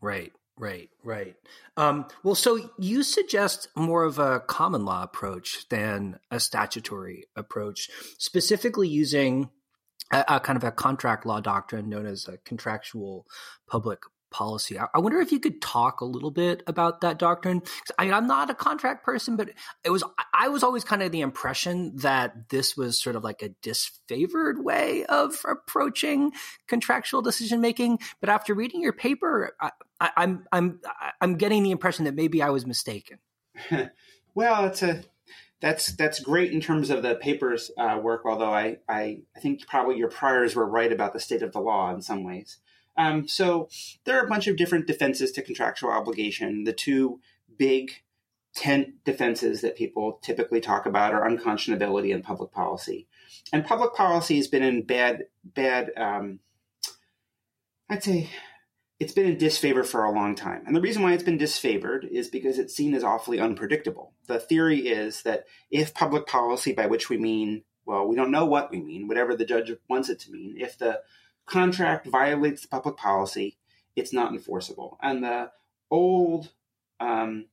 Right, 0.00 0.32
right, 0.56 0.88
right. 1.02 1.36
Um, 1.76 2.06
well, 2.22 2.34
so 2.34 2.70
you 2.78 3.02
suggest 3.02 3.68
more 3.74 4.04
of 4.04 4.18
a 4.18 4.40
common 4.40 4.86
law 4.86 5.02
approach 5.02 5.68
than 5.68 6.18
a 6.30 6.40
statutory 6.40 7.24
approach, 7.36 7.90
specifically 8.16 8.88
using 8.88 9.50
a, 10.14 10.36
a, 10.36 10.40
kind 10.40 10.56
of 10.56 10.64
a 10.64 10.72
contract 10.72 11.26
law 11.26 11.40
doctrine 11.40 11.88
known 11.88 12.06
as 12.06 12.28
a 12.28 12.38
contractual 12.38 13.26
public 13.66 14.00
policy. 14.30 14.76
I, 14.76 14.98
wonder 14.98 15.20
if 15.20 15.30
you 15.30 15.38
could 15.38 15.62
talk 15.62 16.00
a 16.00 16.04
little 16.04 16.32
bit 16.32 16.64
about 16.66 17.02
that 17.02 17.18
doctrine. 17.20 17.62
I 17.98 18.06
am 18.06 18.26
not 18.26 18.50
a 18.50 18.54
contract 18.54 19.04
person, 19.04 19.36
but 19.36 19.50
it 19.84 19.90
was 19.90 20.02
I 20.32 20.48
was 20.48 20.64
always 20.64 20.82
kind 20.82 21.02
of 21.02 21.12
the 21.12 21.20
impression 21.20 21.96
that 21.98 22.48
this 22.48 22.76
was 22.76 23.00
sort 23.00 23.14
of 23.14 23.22
like 23.22 23.42
a 23.42 23.50
disfavored 23.62 24.62
way 24.62 25.04
of 25.04 25.40
approaching 25.48 26.32
contractual 26.66 27.22
decision 27.22 27.60
making. 27.60 28.00
But 28.20 28.28
after 28.28 28.54
reading 28.54 28.82
your 28.82 28.92
paper, 28.92 29.54
I, 29.60 29.70
I'm 30.16 30.44
I'm 30.50 30.80
I'm 31.20 31.36
getting 31.36 31.62
the 31.62 31.70
impression 31.70 32.04
that 32.06 32.16
maybe 32.16 32.42
I 32.42 32.50
was 32.50 32.66
mistaken. 32.66 33.18
well, 34.34 34.64
it's 34.64 34.82
a 34.82 35.04
that's 35.64 35.92
that's 35.92 36.20
great 36.20 36.52
in 36.52 36.60
terms 36.60 36.90
of 36.90 37.02
the 37.02 37.14
paper's 37.14 37.70
uh, 37.78 37.98
work. 38.00 38.26
Although 38.26 38.52
I, 38.52 38.76
I, 38.86 39.22
I 39.34 39.40
think 39.40 39.66
probably 39.66 39.96
your 39.96 40.10
priors 40.10 40.54
were 40.54 40.68
right 40.68 40.92
about 40.92 41.14
the 41.14 41.20
state 41.20 41.40
of 41.40 41.52
the 41.52 41.60
law 41.60 41.90
in 41.90 42.02
some 42.02 42.22
ways. 42.22 42.58
Um, 42.98 43.26
so 43.26 43.70
there 44.04 44.20
are 44.20 44.26
a 44.26 44.28
bunch 44.28 44.46
of 44.46 44.58
different 44.58 44.86
defenses 44.86 45.32
to 45.32 45.42
contractual 45.42 45.90
obligation. 45.90 46.64
The 46.64 46.74
two 46.74 47.20
big 47.56 47.92
tent 48.54 49.02
defenses 49.04 49.62
that 49.62 49.74
people 49.74 50.18
typically 50.22 50.60
talk 50.60 50.84
about 50.84 51.14
are 51.14 51.26
unconscionability 51.26 52.14
and 52.14 52.22
public 52.22 52.52
policy. 52.52 53.08
And 53.50 53.64
public 53.64 53.94
policy 53.94 54.36
has 54.36 54.48
been 54.48 54.62
in 54.62 54.82
bad 54.82 55.24
bad. 55.44 55.92
Um, 55.96 56.40
I'd 57.88 58.02
say 58.02 58.28
it's 59.00 59.12
been 59.12 59.26
in 59.26 59.38
disfavor 59.38 59.82
for 59.82 60.04
a 60.04 60.12
long 60.12 60.34
time. 60.34 60.62
And 60.66 60.74
the 60.74 60.80
reason 60.80 61.02
why 61.02 61.12
it's 61.12 61.22
been 61.22 61.38
disfavored 61.38 62.08
is 62.08 62.28
because 62.28 62.58
it's 62.58 62.74
seen 62.74 62.94
as 62.94 63.02
awfully 63.02 63.40
unpredictable. 63.40 64.12
The 64.26 64.38
theory 64.38 64.86
is 64.88 65.22
that 65.22 65.46
if 65.70 65.94
public 65.94 66.26
policy, 66.26 66.72
by 66.72 66.86
which 66.86 67.08
we 67.08 67.18
mean, 67.18 67.64
well, 67.86 68.06
we 68.06 68.16
don't 68.16 68.30
know 68.30 68.46
what 68.46 68.70
we 68.70 68.80
mean, 68.80 69.08
whatever 69.08 69.34
the 69.34 69.44
judge 69.44 69.72
wants 69.88 70.08
it 70.08 70.20
to 70.20 70.30
mean, 70.30 70.54
if 70.58 70.78
the 70.78 71.00
contract 71.46 72.06
violates 72.06 72.62
the 72.62 72.68
public 72.68 72.96
policy, 72.96 73.56
it's 73.96 74.12
not 74.12 74.32
enforceable. 74.32 74.98
And 75.02 75.22
the 75.22 75.50
old 75.90 76.52
um, 77.00 77.46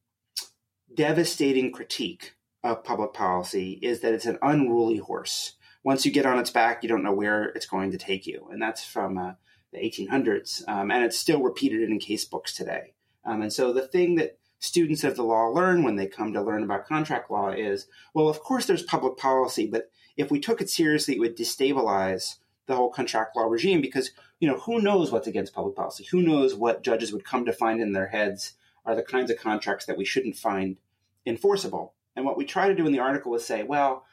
devastating 0.94 1.72
critique 1.72 2.36
of 2.64 2.84
public 2.84 3.14
policy 3.14 3.80
is 3.82 4.02
that 4.02 4.14
it's 4.14 4.26
an 4.26 4.38
unruly 4.42 4.98
horse. 4.98 5.54
Once 5.84 6.06
you 6.06 6.12
get 6.12 6.28
on 6.28 6.38
its 6.38 6.52
back, 6.52 6.84
you 6.84 6.90
don't 6.90 7.04
know 7.04 7.14
where 7.14 7.46
it's 7.46 7.66
going 7.66 7.92
to 7.92 7.98
take 7.98 8.28
you. 8.28 8.48
And 8.52 8.62
that's 8.62 8.84
from 8.84 9.18
uh, 9.18 9.34
the 9.72 9.80
1800s, 9.80 10.68
um, 10.68 10.92
and 10.92 11.04
it's 11.04 11.18
still 11.18 11.42
repeated 11.42 11.90
in 11.90 12.00
case 12.00 12.26
books 12.26 12.54
today. 12.54 12.94
Um, 13.26 13.42
and 13.42 13.54
so 13.54 13.72
the 13.72 13.88
thing 13.88 14.16
that 14.16 14.38
students 14.60 15.04
of 15.04 15.16
the 15.16 15.24
law 15.24 15.48
learn 15.48 15.84
when 15.84 15.96
they 15.96 16.08
come 16.08 16.34
to 16.34 16.42
learn 16.42 16.64
about 16.64 16.88
contract 16.88 17.32
law 17.32 17.50
is, 17.50 17.88
well, 18.14 18.28
of 18.28 18.42
course 18.42 18.66
there's 18.66 18.84
public 18.84 19.18
policy, 19.18 19.68
but 19.68 19.90
if 20.18 20.30
we 20.30 20.40
took 20.40 20.62
it 20.62 20.70
seriously, 20.70 21.16
it 21.16 21.20
would 21.20 21.38
destabilize 21.38 22.38
the 22.68 22.76
whole 22.76 22.92
contract 22.92 23.36
law 23.36 23.44
regime 23.44 23.82
because 23.82 24.12
you 24.40 24.48
know 24.48 24.60
who 24.60 24.82
knows 24.82 25.12
what's 25.12 25.28
against 25.28 25.54
public 25.54 25.76
policy? 25.76 26.06
Who 26.12 26.22
knows 26.22 26.56
what 26.56 26.84
judges 26.84 27.12
would 27.12 27.26
come 27.26 27.46
to 27.46 27.54
find 27.54 27.82
in 27.82 27.94
their 27.94 28.08
heads 28.08 28.54
are 28.86 28.96
the 28.96 29.04
kinds 29.04 29.32
of 29.32 29.38
contracts 29.38 29.86
that 29.86 29.98
we 29.98 30.06
shouldn't 30.06 30.36
find 30.36 30.78
enforceable. 31.26 31.94
And 32.16 32.26
what 32.26 32.38
we 32.38 32.46
try 32.46 32.68
to 32.68 32.76
do 32.76 32.86
in 32.86 32.92
the 32.92 33.00
article 33.00 33.34
is 33.36 33.46
say, 33.46 33.64
well, 33.64 34.06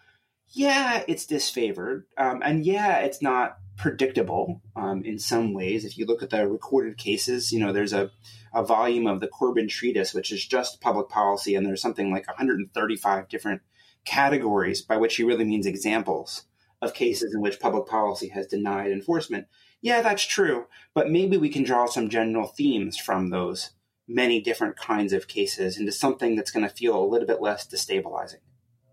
yeah, 0.50 1.04
it's 1.06 1.26
disfavored, 1.26 2.04
um, 2.16 2.42
and 2.42 2.64
yeah, 2.64 2.98
it's 2.98 3.22
not 3.22 3.58
predictable 3.76 4.60
um, 4.76 5.04
in 5.04 5.18
some 5.18 5.54
ways. 5.54 5.84
If 5.84 5.96
you 5.98 6.06
look 6.06 6.22
at 6.22 6.30
the 6.30 6.48
recorded 6.48 6.96
cases, 6.98 7.52
you 7.52 7.60
know, 7.60 7.72
there's 7.72 7.92
a, 7.92 8.10
a 8.52 8.64
volume 8.64 9.06
of 9.06 9.20
the 9.20 9.28
Corbin 9.28 9.68
Treatise, 9.68 10.14
which 10.14 10.32
is 10.32 10.44
just 10.44 10.80
public 10.80 11.08
policy, 11.08 11.54
and 11.54 11.66
there's 11.66 11.82
something 11.82 12.10
like 12.10 12.26
135 12.26 13.28
different 13.28 13.62
categories 14.04 14.82
by 14.82 14.96
which 14.96 15.16
he 15.16 15.24
really 15.24 15.44
means 15.44 15.66
examples 15.66 16.44
of 16.80 16.94
cases 16.94 17.34
in 17.34 17.40
which 17.40 17.60
public 17.60 17.86
policy 17.86 18.28
has 18.28 18.46
denied 18.46 18.90
enforcement. 18.90 19.46
Yeah, 19.80 20.02
that's 20.02 20.24
true, 20.24 20.66
but 20.94 21.10
maybe 21.10 21.36
we 21.36 21.48
can 21.48 21.62
draw 21.62 21.86
some 21.86 22.08
general 22.08 22.48
themes 22.48 22.96
from 22.96 23.30
those 23.30 23.70
many 24.08 24.40
different 24.40 24.76
kinds 24.76 25.12
of 25.12 25.28
cases 25.28 25.78
into 25.78 25.92
something 25.92 26.34
that's 26.34 26.50
going 26.50 26.66
to 26.66 26.74
feel 26.74 26.98
a 26.98 27.06
little 27.06 27.26
bit 27.26 27.42
less 27.42 27.66
destabilizing. 27.66 28.40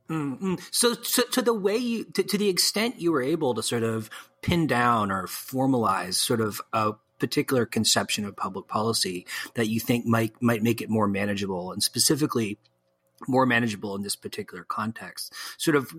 Mm-hmm. 0.09 0.55
So, 0.71 0.93
to, 0.93 1.25
to, 1.31 1.41
the 1.41 1.53
way 1.53 1.77
you, 1.77 2.03
to, 2.05 2.23
to, 2.23 2.37
the 2.37 2.49
extent 2.49 3.01
you 3.01 3.11
were 3.11 3.23
able 3.23 3.55
to 3.55 3.63
sort 3.63 3.83
of 3.83 4.09
pin 4.41 4.67
down 4.67 5.11
or 5.11 5.25
formalize 5.25 6.13
sort 6.13 6.41
of 6.41 6.61
a 6.73 6.93
particular 7.19 7.65
conception 7.65 8.25
of 8.25 8.35
public 8.35 8.67
policy 8.67 9.25
that 9.55 9.67
you 9.67 9.79
think 9.79 10.05
might 10.05 10.39
might 10.41 10.61
make 10.61 10.81
it 10.81 10.89
more 10.89 11.07
manageable, 11.07 11.71
and 11.71 11.81
specifically 11.81 12.59
more 13.27 13.45
manageable 13.45 13.95
in 13.95 14.03
this 14.03 14.15
particular 14.15 14.63
context, 14.63 15.33
sort 15.57 15.75
of 15.75 15.91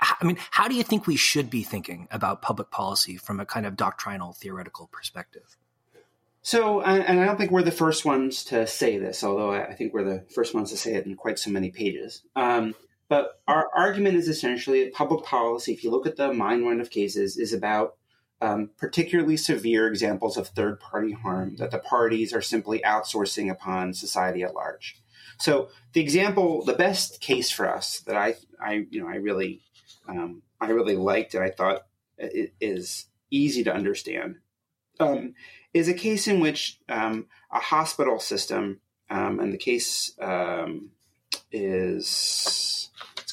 I 0.00 0.24
mean, 0.24 0.36
how 0.50 0.68
do 0.68 0.74
you 0.74 0.82
think 0.82 1.06
we 1.06 1.16
should 1.16 1.48
be 1.48 1.62
thinking 1.62 2.08
about 2.10 2.42
public 2.42 2.70
policy 2.70 3.16
from 3.16 3.38
a 3.40 3.46
kind 3.46 3.66
of 3.66 3.76
doctrinal 3.76 4.32
theoretical 4.32 4.88
perspective? 4.92 5.56
So, 6.42 6.82
and 6.82 7.20
I 7.20 7.24
don't 7.24 7.38
think 7.38 7.52
we're 7.52 7.62
the 7.62 7.70
first 7.70 8.04
ones 8.04 8.44
to 8.46 8.66
say 8.66 8.98
this, 8.98 9.22
although 9.22 9.52
I 9.52 9.74
think 9.74 9.94
we're 9.94 10.02
the 10.02 10.24
first 10.34 10.54
ones 10.54 10.70
to 10.70 10.76
say 10.76 10.94
it 10.94 11.06
in 11.06 11.14
quite 11.14 11.38
so 11.38 11.50
many 11.50 11.70
pages. 11.70 12.22
Um, 12.34 12.74
but 13.12 13.42
our 13.46 13.68
argument 13.76 14.16
is 14.16 14.26
essentially 14.26 14.84
that 14.84 14.94
public 14.94 15.22
policy, 15.26 15.70
if 15.74 15.84
you 15.84 15.90
look 15.90 16.06
at 16.06 16.16
the 16.16 16.32
mine 16.32 16.64
run 16.64 16.80
of 16.80 16.88
cases, 16.88 17.36
is 17.36 17.52
about 17.52 17.96
um, 18.40 18.70
particularly 18.78 19.36
severe 19.36 19.86
examples 19.86 20.38
of 20.38 20.48
third 20.48 20.80
party 20.80 21.12
harm 21.12 21.56
that 21.56 21.72
the 21.72 21.78
parties 21.78 22.32
are 22.32 22.40
simply 22.40 22.80
outsourcing 22.80 23.50
upon 23.50 23.92
society 23.92 24.42
at 24.42 24.54
large. 24.54 24.98
So 25.36 25.68
the 25.92 26.00
example, 26.00 26.64
the 26.64 26.72
best 26.72 27.20
case 27.20 27.50
for 27.50 27.68
us 27.68 27.98
that 28.06 28.16
I, 28.16 28.36
I 28.58 28.86
you 28.88 29.02
know, 29.02 29.08
I 29.08 29.16
really, 29.16 29.60
um, 30.08 30.40
I 30.58 30.70
really 30.70 30.96
liked 30.96 31.34
and 31.34 31.44
I 31.44 31.50
thought 31.50 31.82
it 32.16 32.54
is 32.62 33.08
easy 33.30 33.62
to 33.64 33.74
understand, 33.74 34.36
um, 35.00 35.34
is 35.74 35.88
a 35.88 35.92
case 35.92 36.26
in 36.28 36.40
which 36.40 36.78
um, 36.88 37.26
a 37.50 37.58
hospital 37.58 38.18
system, 38.18 38.80
um, 39.10 39.38
and 39.38 39.52
the 39.52 39.58
case 39.58 40.14
um, 40.18 40.92
is 41.50 42.81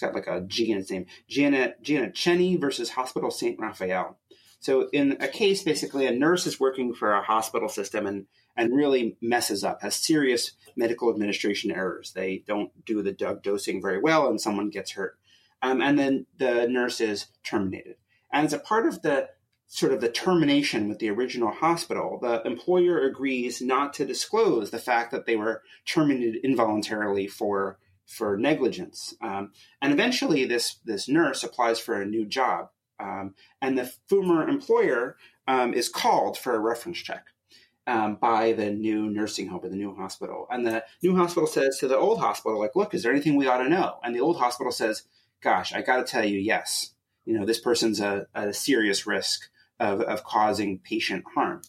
it's 0.01 0.05
got 0.05 0.15
like 0.15 0.27
a 0.27 0.45
G 0.45 0.71
in 0.71 0.77
its 0.77 0.91
name, 0.91 1.07
Gianna 1.27 1.73
Giannecchini 1.83 2.59
versus 2.59 2.91
Hospital 2.91 3.31
Saint 3.31 3.59
Raphael. 3.59 4.17
So 4.61 4.89
in 4.93 5.17
a 5.19 5.27
case, 5.27 5.63
basically, 5.63 6.05
a 6.05 6.11
nurse 6.11 6.47
is 6.47 6.59
working 6.59 6.93
for 6.93 7.13
a 7.13 7.21
hospital 7.21 7.69
system 7.69 8.07
and 8.07 8.25
and 8.55 8.75
really 8.75 9.17
messes 9.21 9.63
up, 9.63 9.81
has 9.81 9.95
serious 9.95 10.51
medical 10.75 11.09
administration 11.09 11.71
errors. 11.71 12.11
They 12.13 12.43
don't 12.47 12.71
do 12.85 13.01
the 13.01 13.13
drug 13.13 13.41
dosing 13.41 13.81
very 13.81 13.99
well, 13.99 14.27
and 14.27 14.39
someone 14.39 14.69
gets 14.69 14.91
hurt. 14.91 15.17
Um, 15.61 15.81
and 15.81 15.97
then 15.97 16.25
the 16.37 16.67
nurse 16.67 16.99
is 16.99 17.27
terminated. 17.43 17.95
And 18.31 18.45
as 18.45 18.53
a 18.53 18.59
part 18.59 18.85
of 18.85 19.01
the 19.01 19.29
sort 19.67 19.93
of 19.93 20.01
the 20.01 20.09
termination 20.09 20.89
with 20.89 20.99
the 20.99 21.09
original 21.09 21.51
hospital, 21.51 22.19
the 22.21 22.41
employer 22.43 22.99
agrees 22.99 23.61
not 23.61 23.93
to 23.93 24.05
disclose 24.05 24.71
the 24.71 24.79
fact 24.79 25.11
that 25.11 25.25
they 25.25 25.35
were 25.35 25.61
terminated 25.85 26.43
involuntarily 26.43 27.27
for 27.27 27.77
for 28.09 28.37
negligence. 28.37 29.13
Um, 29.21 29.51
and 29.81 29.93
eventually, 29.93 30.45
this 30.45 30.77
this 30.83 31.07
nurse 31.07 31.43
applies 31.43 31.79
for 31.79 32.01
a 32.01 32.05
new 32.05 32.25
job, 32.25 32.69
um, 32.99 33.35
and 33.61 33.77
the 33.77 33.91
former 34.07 34.47
employer 34.47 35.15
um, 35.47 35.73
is 35.73 35.89
called 35.89 36.37
for 36.37 36.55
a 36.55 36.59
reference 36.59 36.99
check 36.99 37.27
um, 37.87 38.15
by 38.15 38.53
the 38.53 38.69
new 38.69 39.09
nursing 39.09 39.47
home 39.47 39.61
or 39.63 39.69
the 39.69 39.75
new 39.75 39.95
hospital. 39.95 40.47
And 40.49 40.65
the 40.65 40.83
new 41.01 41.15
hospital 41.15 41.47
says 41.47 41.77
to 41.79 41.87
the 41.87 41.97
old 41.97 42.19
hospital, 42.19 42.59
like, 42.59 42.75
look, 42.75 42.93
is 42.93 43.03
there 43.03 43.11
anything 43.11 43.35
we 43.35 43.47
ought 43.47 43.63
to 43.63 43.69
know? 43.69 43.97
And 44.03 44.15
the 44.15 44.21
old 44.21 44.37
hospital 44.37 44.71
says, 44.71 45.03
gosh, 45.41 45.73
I 45.73 45.81
got 45.81 45.97
to 45.97 46.03
tell 46.03 46.25
you, 46.25 46.37
yes. 46.37 46.93
You 47.25 47.37
know, 47.37 47.45
this 47.45 47.59
person's 47.59 47.99
a, 47.99 48.27
a 48.35 48.53
serious 48.53 49.07
risk 49.07 49.49
of, 49.79 50.01
of 50.01 50.23
causing 50.23 50.79
patient 50.79 51.25
harm. 51.33 51.61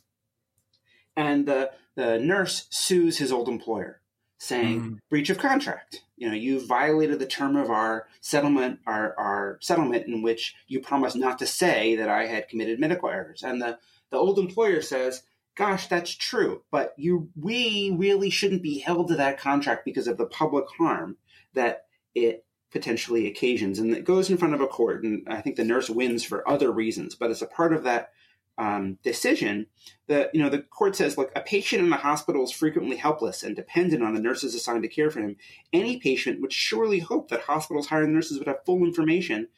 And 1.17 1.47
the, 1.47 1.71
the 1.97 2.19
nurse 2.19 2.67
sues 2.71 3.19
his 3.19 3.33
old 3.33 3.49
employer, 3.49 4.00
saying, 4.41 4.81
mm. 4.81 4.99
breach 5.11 5.29
of 5.29 5.39
contract. 5.39 6.03
You 6.17 6.29
know, 6.29 6.35
you 6.35 6.67
violated 6.67 7.19
the 7.19 7.27
term 7.27 7.57
of 7.57 7.71
our 7.71 8.07
settlement, 8.23 8.81
our, 8.87 9.15
our 9.19 9.59
settlement 9.61 10.07
in 10.07 10.23
which 10.23 10.55
you 10.67 10.81
promised 10.81 11.15
not 11.15 11.39
to 11.41 11.47
say 11.47 11.97
that 11.97 12.09
I 12.09 12.27
had 12.27 12.49
committed 12.49 12.81
medical 12.81 13.11
errors. 13.11 13.43
And 13.43 13.61
the, 13.61 13.79
the 14.11 14.17
old 14.17 14.39
employer 14.39 14.81
says, 14.81 15.23
gosh, 15.57 15.89
that's 15.89 16.15
true, 16.15 16.63
but 16.71 16.95
you 16.97 17.29
we 17.39 17.95
really 17.95 18.31
shouldn't 18.31 18.63
be 18.63 18.79
held 18.79 19.09
to 19.09 19.17
that 19.17 19.39
contract 19.39 19.85
because 19.85 20.07
of 20.07 20.17
the 20.17 20.27
public 20.27 20.65
harm 20.79 21.19
that 21.53 21.85
it 22.15 22.47
potentially 22.73 23.27
occasions. 23.27 23.79
And 23.79 23.93
it 23.93 24.05
goes 24.05 24.31
in 24.31 24.39
front 24.39 24.55
of 24.55 24.63
a 24.63 24.67
court, 24.67 25.05
and 25.05 25.27
I 25.29 25.43
think 25.43 25.57
the 25.57 25.65
nurse 25.65 25.91
wins 25.91 26.25
for 26.25 26.49
other 26.49 26.73
reasons. 26.73 27.15
But 27.15 27.31
as 27.31 27.43
a 27.43 27.47
part 27.47 27.75
of 27.75 27.83
that 27.83 28.13
um, 28.61 28.99
decision, 29.03 29.67
the 30.07 30.31
you 30.33 30.41
know 30.41 30.51
the 30.51 30.61
court 30.63 30.95
says, 30.95 31.17
look, 31.17 31.33
a 31.35 31.41
patient 31.41 31.83
in 31.83 31.91
the 31.91 31.97
hospital 31.97 32.45
is 32.45 32.53
frequently 32.53 32.97
helpless 32.97 33.43
and 33.43 33.57
dependent 33.57 34.03
on 34.03 34.15
the 34.15 34.21
nurses 34.21 34.55
assigned 34.55 34.83
to 34.83 34.89
care 34.89 35.11
for 35.11 35.21
him. 35.21 35.37
Any 35.73 35.99
patient 35.99 36.41
would 36.41 36.53
surely 36.53 37.01
hope 37.01 37.29
that 37.31 37.43
hospitals 37.43 37.89
hiring 37.89 38.13
nurses 38.13 38.39
would 38.39 38.49
have 38.49 38.65
full 38.65 38.85
information 38.85 39.49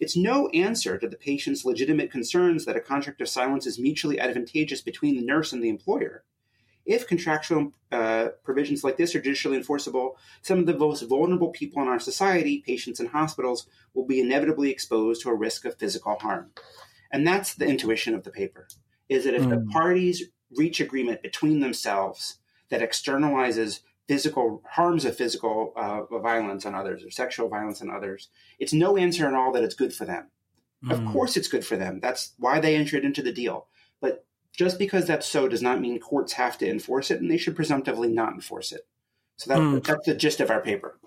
it's 0.00 0.16
no 0.16 0.48
answer 0.48 0.96
to 0.96 1.06
the 1.06 1.16
patient's 1.16 1.64
legitimate 1.64 2.10
concerns 2.10 2.64
that 2.64 2.76
a 2.76 2.80
contract 2.80 3.20
of 3.20 3.28
silence 3.28 3.66
is 3.66 3.78
mutually 3.78 4.18
advantageous 4.18 4.80
between 4.80 5.14
the 5.14 5.24
nurse 5.24 5.52
and 5.52 5.62
the 5.62 5.68
employer. 5.68 6.24
If 6.86 7.06
contractual 7.06 7.74
uh, 7.92 8.28
provisions 8.42 8.82
like 8.82 8.96
this 8.96 9.14
are 9.14 9.20
judicially 9.20 9.58
enforceable, 9.58 10.16
some 10.40 10.58
of 10.58 10.66
the 10.66 10.76
most 10.76 11.02
vulnerable 11.02 11.50
people 11.50 11.82
in 11.82 11.88
our 11.88 12.00
society, 12.00 12.62
patients 12.66 12.98
in 12.98 13.08
hospitals, 13.08 13.66
will 13.92 14.06
be 14.06 14.20
inevitably 14.20 14.70
exposed 14.70 15.20
to 15.22 15.28
a 15.28 15.34
risk 15.34 15.66
of 15.66 15.76
physical 15.76 16.18
harm. 16.18 16.50
And 17.12 17.26
that's 17.26 17.54
the 17.54 17.66
intuition 17.66 18.14
of 18.14 18.24
the 18.24 18.30
paper, 18.30 18.68
is 19.08 19.24
that 19.24 19.34
if 19.34 19.42
mm. 19.42 19.50
the 19.50 19.70
parties 19.72 20.24
reach 20.56 20.80
agreement 20.80 21.22
between 21.22 21.60
themselves 21.60 22.38
that 22.68 22.80
externalizes 22.80 23.80
physical 24.08 24.62
harms 24.68 25.04
of 25.04 25.16
physical 25.16 25.72
uh, 25.76 26.02
violence 26.18 26.66
on 26.66 26.74
others 26.74 27.04
or 27.04 27.10
sexual 27.10 27.48
violence 27.48 27.82
on 27.82 27.90
others, 27.90 28.28
it's 28.58 28.72
no 28.72 28.96
answer 28.96 29.26
at 29.26 29.34
all 29.34 29.52
that 29.52 29.64
it's 29.64 29.74
good 29.74 29.92
for 29.92 30.04
them. 30.04 30.28
Mm. 30.84 30.92
Of 30.92 31.12
course, 31.12 31.36
it's 31.36 31.48
good 31.48 31.64
for 31.64 31.76
them. 31.76 32.00
That's 32.00 32.34
why 32.38 32.60
they 32.60 32.76
entered 32.76 33.04
into 33.04 33.22
the 33.22 33.32
deal. 33.32 33.66
But 34.00 34.24
just 34.52 34.78
because 34.78 35.06
that's 35.06 35.26
so 35.26 35.48
does 35.48 35.62
not 35.62 35.80
mean 35.80 35.98
courts 35.98 36.34
have 36.34 36.58
to 36.58 36.68
enforce 36.68 37.10
it, 37.10 37.20
and 37.20 37.30
they 37.30 37.38
should 37.38 37.56
presumptively 37.56 38.08
not 38.08 38.34
enforce 38.34 38.72
it. 38.72 38.86
So 39.36 39.50
that, 39.50 39.58
mm. 39.58 39.82
that's 39.82 40.06
the 40.06 40.14
gist 40.14 40.40
of 40.40 40.50
our 40.50 40.60
paper. 40.60 40.98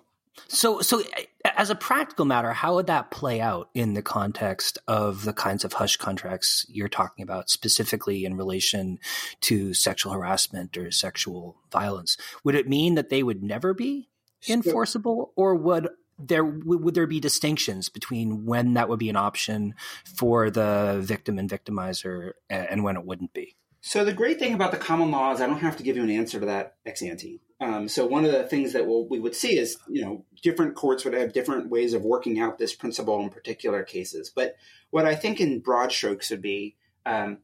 So, 0.47 0.81
so 0.81 1.01
as 1.43 1.69
a 1.69 1.75
practical 1.75 2.25
matter, 2.25 2.53
how 2.53 2.75
would 2.75 2.87
that 2.87 3.11
play 3.11 3.39
out 3.41 3.69
in 3.73 3.93
the 3.93 4.01
context 4.01 4.77
of 4.87 5.25
the 5.25 5.33
kinds 5.33 5.63
of 5.63 5.73
hush 5.73 5.97
contracts 5.97 6.65
you're 6.69 6.89
talking 6.89 7.23
about, 7.23 7.49
specifically 7.49 8.25
in 8.25 8.35
relation 8.35 8.99
to 9.41 9.73
sexual 9.73 10.13
harassment 10.13 10.77
or 10.77 10.91
sexual 10.91 11.57
violence? 11.71 12.17
Would 12.43 12.55
it 12.55 12.67
mean 12.67 12.95
that 12.95 13.09
they 13.09 13.23
would 13.23 13.43
never 13.43 13.73
be 13.73 14.09
enforceable, 14.49 15.31
or 15.35 15.55
would 15.55 15.89
there 16.19 16.43
would 16.43 16.95
there 16.95 17.07
be 17.07 17.19
distinctions 17.19 17.89
between 17.89 18.45
when 18.45 18.73
that 18.73 18.89
would 18.89 18.99
be 18.99 19.09
an 19.09 19.15
option 19.15 19.73
for 20.17 20.49
the 20.49 20.99
victim 21.01 21.39
and 21.39 21.49
victimizer, 21.49 22.31
and 22.49 22.83
when 22.83 22.95
it 22.95 23.05
wouldn't 23.05 23.33
be? 23.33 23.55
So 23.85 24.05
the 24.05 24.13
great 24.13 24.39
thing 24.39 24.53
about 24.53 24.71
the 24.71 24.77
common 24.77 25.11
law 25.11 25.33
is 25.33 25.41
I 25.41 25.45
don't 25.45 25.59
have 25.59 25.75
to 25.75 25.83
give 25.83 25.97
you 25.97 26.03
an 26.03 26.09
answer 26.09 26.39
to 26.39 26.45
that 26.45 26.75
ex 26.85 27.01
ante. 27.01 27.41
Um, 27.59 27.89
so 27.89 28.05
one 28.05 28.23
of 28.23 28.31
the 28.31 28.45
things 28.45 28.71
that 28.71 28.87
we'll, 28.87 29.05
we 29.09 29.19
would 29.19 29.35
see 29.35 29.59
is, 29.59 29.77
you 29.89 30.01
know, 30.01 30.23
different 30.41 30.75
courts 30.75 31.03
would 31.03 31.13
have 31.13 31.33
different 31.33 31.69
ways 31.69 31.93
of 31.93 32.01
working 32.01 32.39
out 32.39 32.57
this 32.57 32.73
principle 32.73 33.21
in 33.21 33.29
particular 33.29 33.83
cases. 33.83 34.31
But 34.33 34.55
what 34.91 35.03
I 35.03 35.15
think 35.15 35.41
in 35.41 35.59
broad 35.59 35.91
strokes 35.91 36.29
would 36.29 36.41
be 36.41 36.77
um, 37.05 37.39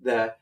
the 0.00 0.36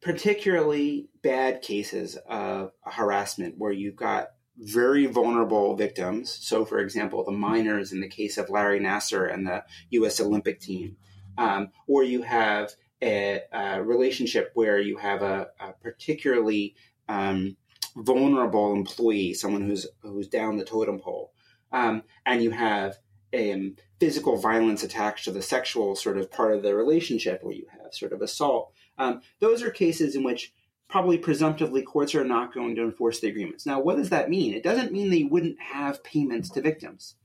particularly 0.00 1.08
bad 1.20 1.60
cases 1.60 2.16
of 2.28 2.70
harassment 2.84 3.58
where 3.58 3.72
you've 3.72 3.96
got 3.96 4.28
very 4.56 5.06
vulnerable 5.06 5.74
victims. 5.74 6.32
So, 6.32 6.64
for 6.64 6.78
example, 6.78 7.24
the 7.24 7.32
minors 7.32 7.92
in 7.92 8.00
the 8.00 8.08
case 8.08 8.38
of 8.38 8.50
Larry 8.50 8.78
Nassar 8.78 9.34
and 9.34 9.48
the 9.48 9.64
U.S. 9.90 10.20
Olympic 10.20 10.60
team, 10.60 10.96
um, 11.36 11.70
or 11.88 12.04
you 12.04 12.22
have 12.22 12.70
a, 13.04 13.42
a 13.52 13.82
relationship 13.82 14.50
where 14.54 14.80
you 14.80 14.96
have 14.96 15.22
a, 15.22 15.48
a 15.60 15.72
particularly 15.72 16.74
um, 17.08 17.56
vulnerable 17.96 18.72
employee, 18.72 19.34
someone 19.34 19.62
who's 19.62 19.86
who's 20.00 20.28
down 20.28 20.56
the 20.56 20.64
totem 20.64 20.98
pole, 20.98 21.32
um, 21.70 22.02
and 22.24 22.42
you 22.42 22.50
have 22.50 22.98
um, 23.38 23.76
physical 24.00 24.36
violence 24.36 24.82
attached 24.82 25.24
to 25.24 25.30
the 25.30 25.42
sexual 25.42 25.94
sort 25.94 26.16
of 26.16 26.30
part 26.30 26.54
of 26.54 26.62
the 26.62 26.74
relationship, 26.74 27.42
where 27.42 27.54
you 27.54 27.66
have 27.70 27.92
sort 27.92 28.12
of 28.12 28.22
assault. 28.22 28.72
Um, 28.96 29.20
those 29.40 29.62
are 29.62 29.70
cases 29.70 30.16
in 30.16 30.24
which 30.24 30.52
probably 30.88 31.18
presumptively 31.18 31.82
courts 31.82 32.14
are 32.14 32.24
not 32.24 32.54
going 32.54 32.76
to 32.76 32.82
enforce 32.82 33.20
the 33.20 33.28
agreements. 33.28 33.66
Now, 33.66 33.80
what 33.80 33.96
does 33.96 34.10
that 34.10 34.30
mean? 34.30 34.54
It 34.54 34.62
doesn't 34.62 34.92
mean 34.92 35.10
they 35.10 35.24
wouldn't 35.24 35.60
have 35.60 36.04
payments 36.04 36.50
to 36.50 36.60
victims 36.60 37.16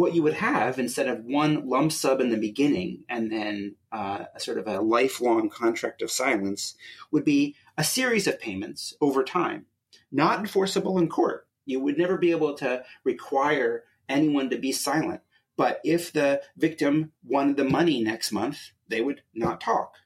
what 0.00 0.14
you 0.14 0.22
would 0.22 0.32
have 0.34 0.78
instead 0.78 1.06
of 1.06 1.26
one 1.26 1.68
lump 1.68 1.92
sum 1.92 2.22
in 2.22 2.30
the 2.30 2.38
beginning 2.38 3.04
and 3.10 3.30
then 3.30 3.76
uh, 3.92 4.24
a 4.34 4.40
sort 4.40 4.56
of 4.56 4.66
a 4.66 4.80
lifelong 4.80 5.50
contract 5.50 6.00
of 6.00 6.10
silence 6.10 6.74
would 7.10 7.22
be 7.22 7.54
a 7.76 7.84
series 7.84 8.26
of 8.26 8.40
payments 8.40 8.94
over 9.02 9.22
time, 9.22 9.66
not 10.10 10.38
enforceable 10.38 10.98
in 10.98 11.06
court. 11.06 11.46
You 11.66 11.80
would 11.80 11.98
never 11.98 12.16
be 12.16 12.30
able 12.30 12.54
to 12.54 12.82
require 13.04 13.84
anyone 14.08 14.48
to 14.48 14.58
be 14.58 14.72
silent. 14.72 15.20
But 15.58 15.82
if 15.84 16.12
the 16.14 16.40
victim 16.56 17.12
wanted 17.22 17.58
the 17.58 17.64
money 17.64 18.02
next 18.02 18.32
month, 18.32 18.70
they 18.88 19.02
would 19.02 19.20
not 19.34 19.60
talk. 19.60 19.96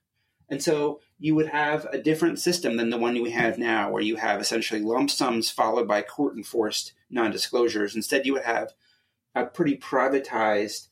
And 0.49 0.61
so 0.61 1.01
you 1.21 1.37
would 1.37 1.49
have 1.49 1.87
a 1.93 2.03
different 2.03 2.41
system 2.41 2.77
than 2.77 2.91
the 2.91 2.99
one 2.99 3.23
we 3.23 3.31
have 3.31 3.59
now, 3.59 3.93
where 3.93 4.03
you 4.03 4.17
have 4.17 4.41
essentially 4.41 4.81
lump 4.81 5.11
sums 5.11 5.51
followed 5.51 5.87
by 5.87 6.03
court 6.03 6.37
enforced 6.37 6.95
non 7.09 7.31
disclosures. 7.31 7.95
Instead, 7.95 8.27
you 8.27 8.33
would 8.33 8.43
have 8.43 8.73
a 9.35 9.45
pretty 9.45 9.77
privatized 9.77 10.89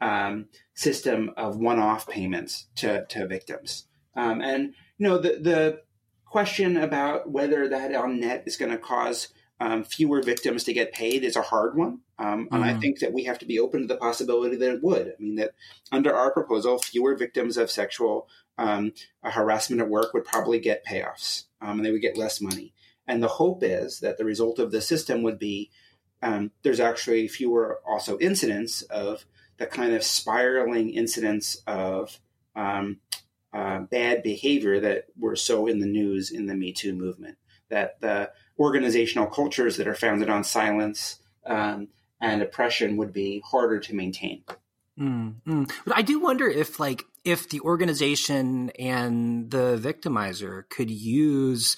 um, 0.00 0.46
system 0.74 1.32
of 1.36 1.56
one-off 1.56 2.08
payments 2.08 2.66
to, 2.76 3.06
to 3.06 3.26
victims. 3.26 3.86
Um, 4.14 4.40
and 4.40 4.74
you 4.98 5.06
know 5.06 5.18
the 5.18 5.38
the 5.40 5.80
question 6.24 6.76
about 6.76 7.30
whether 7.30 7.68
that 7.68 7.94
on 7.94 8.20
net 8.20 8.44
is 8.46 8.56
going 8.56 8.70
to 8.70 8.78
cause 8.78 9.28
um, 9.60 9.84
fewer 9.84 10.22
victims 10.22 10.64
to 10.64 10.72
get 10.72 10.92
paid 10.92 11.24
is 11.24 11.36
a 11.36 11.42
hard 11.42 11.76
one. 11.76 12.00
Um, 12.18 12.48
and. 12.50 12.64
I 12.64 12.70
mm-hmm. 12.70 12.80
think 12.80 12.98
that 13.00 13.12
we 13.12 13.24
have 13.24 13.38
to 13.38 13.46
be 13.46 13.58
open 13.58 13.82
to 13.82 13.86
the 13.86 13.96
possibility 13.96 14.56
that 14.56 14.74
it 14.74 14.82
would. 14.82 15.08
I 15.08 15.22
mean, 15.22 15.36
that 15.36 15.52
under 15.92 16.14
our 16.14 16.32
proposal, 16.32 16.78
fewer 16.78 17.14
victims 17.14 17.56
of 17.56 17.70
sexual 17.70 18.28
um, 18.58 18.92
harassment 19.22 19.82
at 19.82 19.88
work 19.88 20.12
would 20.12 20.24
probably 20.24 20.58
get 20.58 20.84
payoffs 20.84 21.44
um, 21.60 21.78
and 21.78 21.86
they 21.86 21.92
would 21.92 22.02
get 22.02 22.18
less 22.18 22.40
money. 22.40 22.74
And 23.06 23.22
the 23.22 23.28
hope 23.28 23.62
is 23.62 24.00
that 24.00 24.18
the 24.18 24.24
result 24.24 24.58
of 24.58 24.72
the 24.72 24.80
system 24.80 25.22
would 25.22 25.38
be 25.38 25.70
um, 26.22 26.50
there's 26.62 26.80
actually 26.80 27.28
fewer 27.28 27.80
also 27.86 28.18
incidents 28.18 28.82
of 28.82 29.24
the 29.58 29.66
kind 29.66 29.94
of 29.94 30.02
spiraling 30.02 30.90
incidents 30.90 31.62
of 31.66 32.18
um, 32.54 32.98
uh, 33.52 33.80
bad 33.80 34.22
behavior 34.22 34.80
that 34.80 35.06
were 35.18 35.36
so 35.36 35.66
in 35.66 35.80
the 35.80 35.86
news 35.86 36.30
in 36.30 36.46
the 36.46 36.54
Me 36.54 36.72
Too 36.72 36.94
movement. 36.94 37.38
That 37.68 38.00
the 38.00 38.30
organizational 38.58 39.26
cultures 39.26 39.76
that 39.76 39.88
are 39.88 39.94
founded 39.94 40.30
on 40.30 40.44
silence 40.44 41.18
um, 41.44 41.88
and 42.20 42.42
oppression 42.42 42.96
would 42.96 43.12
be 43.12 43.42
harder 43.44 43.80
to 43.80 43.94
maintain. 43.94 44.44
Mm, 44.98 45.34
mm. 45.46 45.72
But 45.84 45.96
I 45.96 46.02
do 46.02 46.20
wonder 46.20 46.48
if, 46.48 46.80
like, 46.80 47.04
if 47.24 47.48
the 47.50 47.60
organization 47.60 48.70
and 48.78 49.50
the 49.50 49.78
victimizer 49.82 50.68
could 50.70 50.90
use 50.90 51.76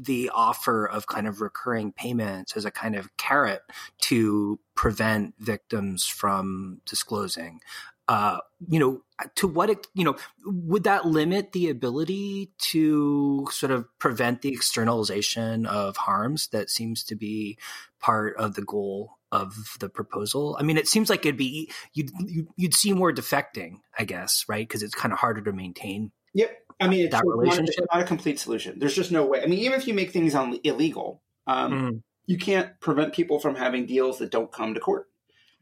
the 0.00 0.30
offer 0.34 0.86
of 0.86 1.06
kind 1.06 1.26
of 1.26 1.40
recurring 1.40 1.92
payments 1.92 2.56
as 2.56 2.64
a 2.64 2.70
kind 2.70 2.96
of 2.96 3.14
carrot 3.16 3.62
to 4.02 4.58
prevent 4.74 5.34
victims 5.38 6.06
from 6.06 6.80
disclosing. 6.86 7.60
Uh, 8.06 8.38
you 8.68 8.78
know, 8.78 9.02
to 9.34 9.48
what 9.48 9.70
it, 9.70 9.86
you 9.94 10.04
know, 10.04 10.14
would 10.44 10.84
that 10.84 11.06
limit 11.06 11.52
the 11.52 11.70
ability 11.70 12.52
to 12.58 13.46
sort 13.50 13.72
of 13.72 13.86
prevent 13.98 14.42
the 14.42 14.52
externalization 14.52 15.64
of 15.64 15.96
harms 15.96 16.48
that 16.48 16.68
seems 16.68 17.02
to 17.02 17.16
be 17.16 17.56
part 18.00 18.36
of 18.36 18.54
the 18.54 18.62
goal 18.62 19.12
of 19.32 19.54
the 19.80 19.88
proposal? 19.88 20.54
I 20.60 20.64
mean, 20.64 20.76
it 20.76 20.86
seems 20.86 21.08
like 21.08 21.24
it'd 21.24 21.38
be 21.38 21.70
you'd 21.94 22.10
you'd 22.56 22.74
see 22.74 22.92
more 22.92 23.12
defecting, 23.12 23.78
I 23.98 24.04
guess, 24.04 24.44
right? 24.48 24.68
Because 24.68 24.82
it's 24.82 24.94
kind 24.94 25.12
of 25.12 25.18
harder 25.18 25.40
to 25.40 25.52
maintain. 25.52 26.12
Yep. 26.34 26.58
I 26.80 26.88
mean, 26.88 27.06
it's, 27.06 27.20
relationship. 27.24 27.84
Not, 27.92 28.02
a 28.02 28.06
complete 28.06 28.38
solution. 28.38 28.78
There's 28.78 28.94
just 28.94 29.12
no 29.12 29.24
way. 29.24 29.42
I 29.42 29.46
mean, 29.46 29.60
even 29.60 29.78
if 29.78 29.86
you 29.86 29.94
make 29.94 30.10
things 30.10 30.34
un- 30.34 30.58
illegal, 30.64 31.22
um, 31.46 31.72
mm. 31.72 32.02
you 32.26 32.38
can't 32.38 32.78
prevent 32.80 33.14
people 33.14 33.38
from 33.38 33.54
having 33.54 33.86
deals 33.86 34.18
that 34.18 34.30
don't 34.30 34.50
come 34.50 34.74
to 34.74 34.80
court. 34.80 35.08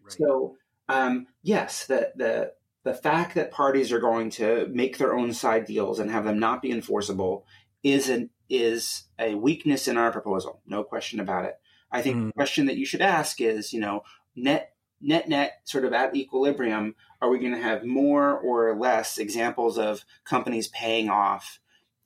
Right. 0.02 0.12
So, 0.12 0.56
um, 0.88 1.26
yes, 1.42 1.86
the 1.86 2.12
the 2.16 2.52
the 2.84 2.94
fact 2.94 3.34
that 3.34 3.52
parties 3.52 3.92
are 3.92 4.00
going 4.00 4.30
to 4.30 4.66
make 4.70 4.98
their 4.98 5.14
own 5.16 5.32
side 5.32 5.66
deals 5.66 5.98
and 5.98 6.10
have 6.10 6.24
them 6.24 6.38
not 6.38 6.62
be 6.62 6.70
enforceable 6.70 7.46
is 7.82 8.08
an 8.08 8.30
is 8.48 9.04
a 9.18 9.34
weakness 9.34 9.88
in 9.88 9.96
our 9.96 10.12
proposal. 10.12 10.60
No 10.66 10.84
question 10.84 11.20
about 11.20 11.44
it. 11.44 11.54
I 11.90 12.02
think 12.02 12.16
mm. 12.16 12.26
the 12.26 12.32
question 12.32 12.66
that 12.66 12.76
you 12.76 12.86
should 12.86 13.02
ask 13.02 13.40
is, 13.40 13.72
you 13.72 13.80
know, 13.80 14.02
net 14.34 14.71
net 15.02 15.28
net 15.28 15.60
sort 15.64 15.84
of 15.84 15.92
at 15.92 16.14
equilibrium, 16.14 16.94
are 17.20 17.28
we 17.28 17.38
going 17.38 17.52
to 17.52 17.60
have 17.60 17.84
more 17.84 18.38
or 18.38 18.76
less 18.76 19.18
examples 19.18 19.78
of 19.78 20.04
companies 20.24 20.68
paying 20.68 21.10
off 21.10 21.60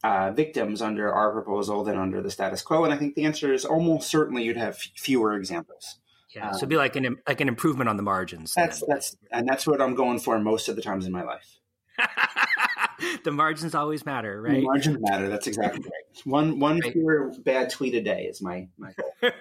uh, 0.05 0.31
victims 0.33 0.83
under 0.83 1.13
our 1.13 1.33
proposal 1.33 1.85
than 1.85 1.97
under 1.97 2.21
the 2.23 2.31
status 2.31 2.63
quo? 2.63 2.85
And 2.85 2.93
I 2.93 2.97
think 2.97 3.15
the 3.15 3.25
answer 3.25 3.53
is 3.53 3.65
almost 3.65 4.09
certainly 4.09 4.45
you'd 4.45 4.57
have 4.57 4.75
f- 4.75 4.89
fewer 4.97 5.35
examples. 5.35 5.99
Yeah, 6.35 6.51
so 6.51 6.59
it'd 6.59 6.69
be 6.69 6.77
like 6.77 6.97
an 6.97 7.17
like 7.27 7.41
an 7.41 7.49
improvement 7.49 7.89
on 7.89 7.97
the 7.97 8.03
margins. 8.03 8.53
That's 8.55 8.81
then. 8.81 8.89
that's 8.91 9.17
and 9.33 9.49
that's 9.49 9.67
what 9.67 9.81
I'm 9.81 9.95
going 9.95 10.19
for 10.19 10.39
most 10.39 10.69
of 10.69 10.77
the 10.77 10.83
times 10.83 11.07
in 11.07 11.13
my 11.13 11.23
life. 11.23 11.59
the 13.25 13.33
margins 13.33 13.75
always 13.75 14.05
matter, 14.05 14.41
right? 14.41 14.55
The 14.55 14.63
margins 14.63 14.99
matter. 15.01 15.29
That's 15.29 15.47
exactly 15.47 15.83
right. 15.83 16.25
One 16.25 16.59
one 16.59 16.81
right. 16.81 17.45
bad 17.45 17.71
tweet 17.71 17.95
a 17.95 18.03
day 18.03 18.25
is 18.25 18.41
my 18.41 18.69
my 18.79 18.93
goal. 18.93 19.33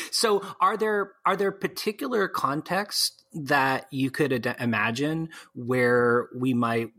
so, 0.10 0.44
are 0.60 0.76
there 0.76 1.12
are 1.24 1.36
there 1.36 1.52
particular 1.52 2.28
contexts 2.28 3.22
that 3.32 3.86
you 3.90 4.10
could 4.10 4.32
ad- 4.32 4.56
imagine 4.60 5.30
where 5.54 6.28
we 6.36 6.54
might 6.54 6.90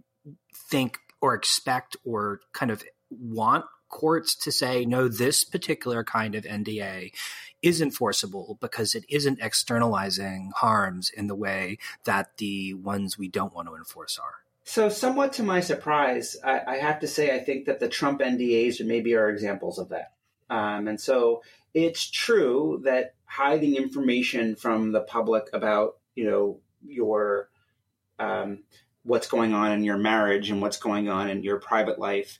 think 0.69 0.99
or 1.21 1.33
expect 1.33 1.97
or 2.03 2.39
kind 2.53 2.71
of 2.71 2.83
want 3.09 3.65
courts 3.89 4.35
to 4.35 4.51
say 4.51 4.85
no 4.85 5.09
this 5.09 5.43
particular 5.43 6.01
kind 6.01 6.33
of 6.33 6.45
NDA 6.45 7.11
is 7.61 7.81
enforceable 7.81 8.57
because 8.59 8.95
it 8.95 9.05
isn't 9.09 9.39
externalizing 9.41 10.51
harms 10.55 11.11
in 11.15 11.27
the 11.27 11.35
way 11.35 11.77
that 12.05 12.37
the 12.37 12.73
ones 12.73 13.17
we 13.17 13.27
don't 13.27 13.53
want 13.53 13.67
to 13.67 13.75
enforce 13.75 14.17
are. 14.17 14.40
So, 14.63 14.89
somewhat 14.89 15.33
to 15.33 15.43
my 15.43 15.59
surprise, 15.59 16.37
I, 16.43 16.61
I, 16.67 16.77
have 16.77 16.99
to 16.99 17.07
say 17.07 17.35
I 17.35 17.39
think 17.39 17.65
that 17.65 17.79
the 17.79 17.89
Trump 17.89 18.21
NDAs 18.21 18.85
maybe 18.85 19.15
are 19.15 19.29
examples 19.29 19.79
of 19.79 19.89
that. 19.89 20.13
Um, 20.49 20.87
and 20.87 21.01
so, 21.01 21.41
it's 21.73 22.09
true 22.09 22.81
that 22.83 23.15
hiding 23.25 23.75
information 23.75 24.55
from 24.55 24.91
the 24.91 25.01
public 25.01 25.45
about, 25.53 25.97
you 26.15 26.25
know, 26.25 26.59
your 26.85 27.49
um, 28.19 28.63
what's 29.03 29.27
going 29.27 29.53
on 29.53 29.71
in 29.71 29.83
your 29.83 29.97
marriage 29.97 30.49
and 30.49 30.61
what's 30.61 30.77
going 30.77 31.09
on 31.09 31.29
in 31.29 31.43
your 31.43 31.59
private 31.59 31.97
life 31.97 32.39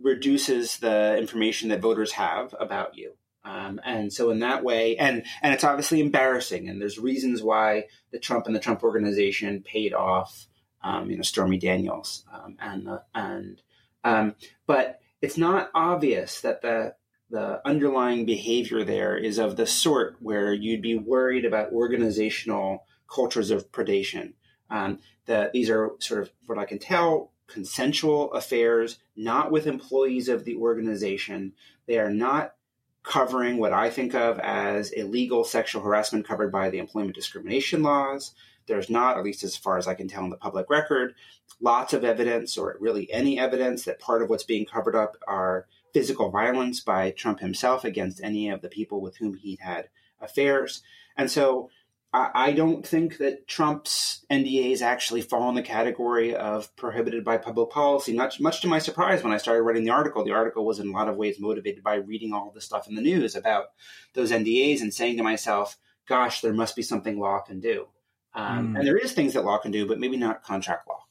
reduces 0.00 0.78
the 0.78 1.16
information 1.16 1.70
that 1.70 1.80
voters 1.80 2.12
have 2.12 2.54
about 2.58 2.96
you. 2.96 3.14
Um, 3.44 3.80
and 3.84 4.12
so 4.12 4.30
in 4.30 4.40
that 4.40 4.62
way, 4.62 4.96
and 4.96 5.24
and 5.42 5.52
it's 5.52 5.64
obviously 5.64 6.00
embarrassing, 6.00 6.68
and 6.68 6.80
there's 6.80 6.98
reasons 6.98 7.42
why 7.42 7.86
the 8.12 8.20
Trump 8.20 8.46
and 8.46 8.54
the 8.54 8.60
Trump 8.60 8.84
organization 8.84 9.62
paid 9.62 9.92
off 9.94 10.46
um, 10.82 11.10
you 11.10 11.16
know, 11.16 11.22
Stormy 11.22 11.58
Daniels, 11.58 12.24
um, 12.32 12.56
and 12.60 12.88
and 13.14 13.62
um, 14.04 14.34
but 14.66 15.00
it's 15.20 15.38
not 15.38 15.70
obvious 15.74 16.40
that 16.40 16.62
the 16.62 16.94
the 17.30 17.66
underlying 17.66 18.26
behavior 18.26 18.84
there 18.84 19.16
is 19.16 19.38
of 19.38 19.56
the 19.56 19.66
sort 19.66 20.16
where 20.20 20.52
you'd 20.52 20.82
be 20.82 20.98
worried 20.98 21.44
about 21.44 21.72
organizational 21.72 22.84
cultures 23.12 23.50
of 23.50 23.72
predation. 23.72 24.34
Um, 24.70 24.98
that 25.26 25.52
these 25.52 25.70
are 25.70 25.92
sort 25.98 26.22
of, 26.22 26.32
what 26.46 26.58
I 26.58 26.64
can 26.64 26.78
tell, 26.78 27.32
consensual 27.46 28.32
affairs, 28.32 28.98
not 29.14 29.50
with 29.50 29.66
employees 29.66 30.28
of 30.28 30.44
the 30.44 30.56
organization. 30.56 31.52
They 31.86 31.98
are 31.98 32.10
not 32.10 32.54
covering 33.02 33.58
what 33.58 33.72
I 33.72 33.90
think 33.90 34.14
of 34.14 34.38
as 34.38 34.90
illegal 34.90 35.44
sexual 35.44 35.82
harassment 35.82 36.26
covered 36.26 36.52
by 36.52 36.70
the 36.70 36.78
employment 36.78 37.14
discrimination 37.14 37.82
laws. 37.82 38.34
There's 38.66 38.90
not, 38.90 39.16
at 39.16 39.24
least 39.24 39.42
as 39.44 39.56
far 39.56 39.78
as 39.78 39.86
I 39.86 39.94
can 39.94 40.08
tell 40.08 40.24
in 40.24 40.30
the 40.30 40.36
public 40.36 40.70
record, 40.70 41.14
lots 41.60 41.92
of 41.92 42.04
evidence 42.04 42.56
or 42.56 42.76
really 42.80 43.10
any 43.12 43.38
evidence 43.38 43.84
that 43.84 44.00
part 44.00 44.22
of 44.22 44.28
what's 44.28 44.44
being 44.44 44.66
covered 44.66 44.96
up 44.96 45.16
are 45.26 45.66
physical 45.92 46.30
violence 46.30 46.80
by 46.80 47.10
Trump 47.10 47.40
himself 47.40 47.84
against 47.84 48.22
any 48.22 48.48
of 48.48 48.62
the 48.62 48.68
people 48.68 49.00
with 49.00 49.16
whom 49.16 49.34
he 49.34 49.58
had 49.60 49.88
affairs. 50.20 50.82
And 51.16 51.30
so 51.30 51.70
I, 52.14 52.52
don't 52.52 52.86
think 52.86 53.16
that 53.18 53.48
Trump's 53.48 54.26
NDAs 54.30 54.82
actually 54.82 55.22
fall 55.22 55.48
in 55.48 55.54
the 55.54 55.62
category 55.62 56.36
of 56.36 56.74
prohibited 56.76 57.24
by 57.24 57.38
public 57.38 57.70
policy. 57.70 58.12
Much, 58.12 58.38
much 58.38 58.60
to 58.60 58.68
my 58.68 58.80
surprise, 58.80 59.24
when 59.24 59.32
I 59.32 59.38
started 59.38 59.62
writing 59.62 59.84
the 59.84 59.92
article, 59.92 60.22
the 60.22 60.32
article 60.32 60.66
was 60.66 60.78
in 60.78 60.88
a 60.88 60.92
lot 60.92 61.08
of 61.08 61.16
ways 61.16 61.40
motivated 61.40 61.82
by 61.82 61.94
reading 61.94 62.34
all 62.34 62.50
the 62.50 62.60
stuff 62.60 62.86
in 62.86 62.96
the 62.96 63.02
news 63.02 63.34
about 63.34 63.68
those 64.12 64.30
NDAs 64.30 64.82
and 64.82 64.92
saying 64.92 65.16
to 65.16 65.22
myself, 65.22 65.78
gosh, 66.06 66.42
there 66.42 66.52
must 66.52 66.76
be 66.76 66.82
something 66.82 67.18
law 67.18 67.40
can 67.40 67.60
do. 67.60 67.86
Um, 68.34 68.74
mm. 68.74 68.78
And 68.78 68.86
there 68.86 68.96
is 68.96 69.12
things 69.12 69.34
that 69.34 69.44
law 69.44 69.58
can 69.58 69.70
do, 69.70 69.86
but 69.86 69.98
maybe 69.98 70.16
not 70.16 70.42
contract 70.42 70.88
law. 70.88 71.02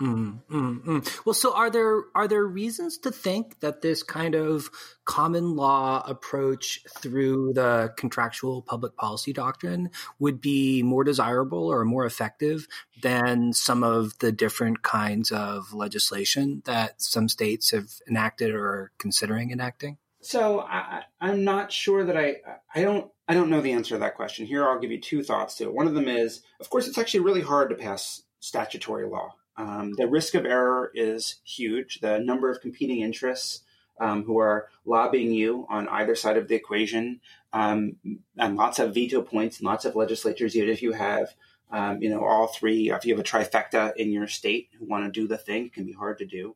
Mm, 0.00 0.42
mm, 0.48 0.84
mm. 0.84 1.26
Well, 1.26 1.34
so 1.34 1.52
are 1.54 1.70
there 1.70 2.04
are 2.14 2.28
there 2.28 2.44
reasons 2.44 2.98
to 2.98 3.10
think 3.10 3.58
that 3.60 3.82
this 3.82 4.04
kind 4.04 4.36
of 4.36 4.70
common 5.04 5.56
law 5.56 6.04
approach 6.06 6.84
through 7.00 7.54
the 7.54 7.92
contractual 7.96 8.62
public 8.62 8.94
policy 8.94 9.32
doctrine 9.32 9.90
would 10.20 10.40
be 10.40 10.84
more 10.84 11.02
desirable 11.02 11.66
or 11.66 11.84
more 11.84 12.06
effective 12.06 12.68
than 13.02 13.52
some 13.52 13.82
of 13.82 14.16
the 14.20 14.30
different 14.30 14.82
kinds 14.82 15.32
of 15.32 15.72
legislation 15.72 16.62
that 16.64 17.02
some 17.02 17.28
states 17.28 17.72
have 17.72 17.88
enacted 18.08 18.54
or 18.54 18.66
are 18.66 18.92
considering 18.98 19.50
enacting? 19.50 19.98
So 20.20 20.60
I, 20.60 21.04
I'm 21.20 21.44
not 21.44 21.72
sure 21.72 22.04
that 22.04 22.16
I 22.16 22.36
I 22.74 22.82
don't 22.82 23.10
I 23.28 23.34
don't 23.34 23.50
know 23.50 23.60
the 23.60 23.72
answer 23.72 23.94
to 23.94 23.98
that 24.00 24.16
question. 24.16 24.46
Here, 24.46 24.66
I'll 24.66 24.80
give 24.80 24.90
you 24.90 25.00
two 25.00 25.22
thoughts 25.22 25.56
to 25.56 25.64
it. 25.64 25.74
One 25.74 25.86
of 25.86 25.94
them 25.94 26.08
is, 26.08 26.42
of 26.60 26.70
course, 26.70 26.88
it's 26.88 26.98
actually 26.98 27.20
really 27.20 27.42
hard 27.42 27.70
to 27.70 27.76
pass 27.76 28.22
statutory 28.40 29.06
law. 29.06 29.34
Um, 29.56 29.94
the 29.96 30.06
risk 30.06 30.34
of 30.34 30.46
error 30.46 30.90
is 30.94 31.36
huge. 31.44 32.00
The 32.00 32.18
number 32.18 32.50
of 32.50 32.60
competing 32.60 33.00
interests 33.00 33.62
um, 34.00 34.24
who 34.24 34.38
are 34.38 34.68
lobbying 34.84 35.32
you 35.32 35.66
on 35.68 35.88
either 35.88 36.14
side 36.14 36.36
of 36.36 36.48
the 36.48 36.54
equation, 36.54 37.20
um, 37.52 37.96
and 38.36 38.56
lots 38.56 38.78
of 38.78 38.94
veto 38.94 39.22
points 39.22 39.58
and 39.58 39.66
lots 39.66 39.84
of 39.84 39.96
legislatures, 39.96 40.56
even 40.56 40.68
if 40.68 40.82
you 40.82 40.92
have, 40.92 41.34
um, 41.72 42.00
you 42.00 42.08
know, 42.08 42.24
all 42.24 42.46
three, 42.46 42.90
if 42.90 43.04
you 43.04 43.14
have 43.14 43.20
a 43.20 43.28
trifecta 43.28 43.94
in 43.96 44.12
your 44.12 44.28
state 44.28 44.68
who 44.78 44.86
want 44.86 45.04
to 45.04 45.20
do 45.20 45.26
the 45.26 45.36
thing, 45.36 45.66
it 45.66 45.74
can 45.74 45.84
be 45.84 45.92
hard 45.92 46.18
to 46.18 46.24
do. 46.24 46.54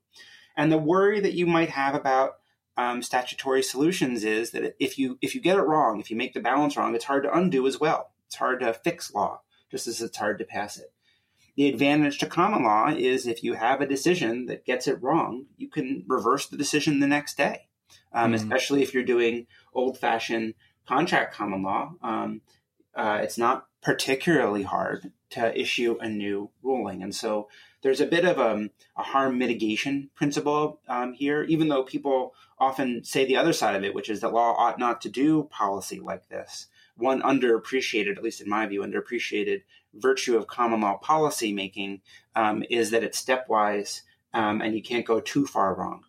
And 0.57 0.71
the 0.71 0.79
worry 0.79 1.21
that 1.21 1.35
you 1.35 1.47
might 1.47 1.71
have 1.71 1.95
about 1.95 2.39
um, 2.77 3.03
statutory 3.03 3.63
solutions 3.63 4.25
is 4.25 4.51
that 4.53 4.75
if 4.79 4.99
you 4.99 5.19
if 5.21 5.35
you 5.35 5.41
get 5.41 5.59
it 5.59 5.63
wrong, 5.63 6.01
if 6.01 6.11
you 6.11 6.17
make 6.17 6.35
the 6.35 6.41
balance 6.41 6.77
wrong, 6.77 6.95
it's 6.95 7.05
hard 7.05 7.25
to 7.25 7.37
undo 7.37 7.67
as 7.67 7.79
well. 7.79 8.13
It's 8.27 8.37
hard 8.37 8.61
to 8.61 8.73
fix 8.73 9.13
law, 9.13 9.43
just 9.71 9.87
as 9.87 10.01
it's 10.01 10.17
hard 10.17 10.39
to 10.39 10.45
pass 10.45 10.79
it. 10.79 10.93
The 11.55 11.69
advantage 11.69 12.19
to 12.19 12.27
common 12.27 12.65
law 12.65 12.89
is 12.89 13.27
if 13.27 13.45
you 13.45 13.55
have 13.55 13.83
a 13.83 13.87
decision 13.87 14.47
that 14.47 14.65
gets 14.65 14.89
it 14.89 15.03
wrong, 15.03 15.47
you 15.59 15.69
can 15.69 16.05
reverse 16.09 16.47
the 16.49 16.57
decision 16.57 17.01
the 17.01 17.07
next 17.07 17.37
day, 17.37 17.69
um, 18.13 18.33
mm. 18.33 18.37
especially 18.37 18.83
if 18.83 18.95
you're 18.95 19.03
doing 19.03 19.47
old 19.75 19.99
fashioned 19.99 20.55
contract 20.89 21.35
common 21.35 21.63
law, 21.63 21.93
um, 22.03 22.41
uh, 22.95 23.21
it's 23.23 23.39
not 23.39 23.67
particularly 23.83 24.63
hard 24.63 25.13
to 25.31 25.59
issue 25.59 25.99
a 26.01 26.09
new 26.09 26.51
ruling. 26.63 27.03
And 27.03 27.15
so 27.15 27.49
there's 27.83 28.01
a 28.01 28.07
bit 28.07 28.25
of 28.25 28.39
a, 28.39 28.53
um, 28.53 28.71
a 28.97 29.03
harm 29.03 29.39
mitigation 29.39 30.11
principle 30.15 30.81
um, 30.89 31.13
here, 31.13 31.43
even 31.45 31.69
though 31.69 31.83
people 31.83 32.35
often 32.59 33.05
say 33.05 33.25
the 33.25 33.37
other 33.37 33.53
side 33.53 33.77
of 33.77 33.85
it, 33.85 33.95
which 33.95 34.09
is 34.09 34.21
that 34.21 34.33
law 34.33 34.55
ought 34.57 34.79
not 34.79 35.01
to 35.03 35.09
do 35.09 35.45
policy 35.45 36.01
like 36.01 36.29
this. 36.29 36.69
One 36.97 37.23
underappreciated, 37.23 38.17
at 38.17 38.23
least 38.23 38.41
in 38.41 38.49
my 38.49 38.67
view, 38.67 38.83
underappreciated 38.83 39.63
virtue 39.95 40.37
of 40.37 40.47
common 40.47 40.81
law 40.81 40.97
policy 40.99 41.53
making 41.53 42.01
um, 42.37 42.65
is 42.71 42.91
that 42.91 43.03
it's 43.03 43.23
stepwise 43.23 44.03
um, 44.33 44.61
and 44.63 44.75
you 44.75 44.83
can't 44.83 45.07
go 45.07 45.21
too 45.21 45.47
far 45.47 45.75
wrong. 45.75 46.05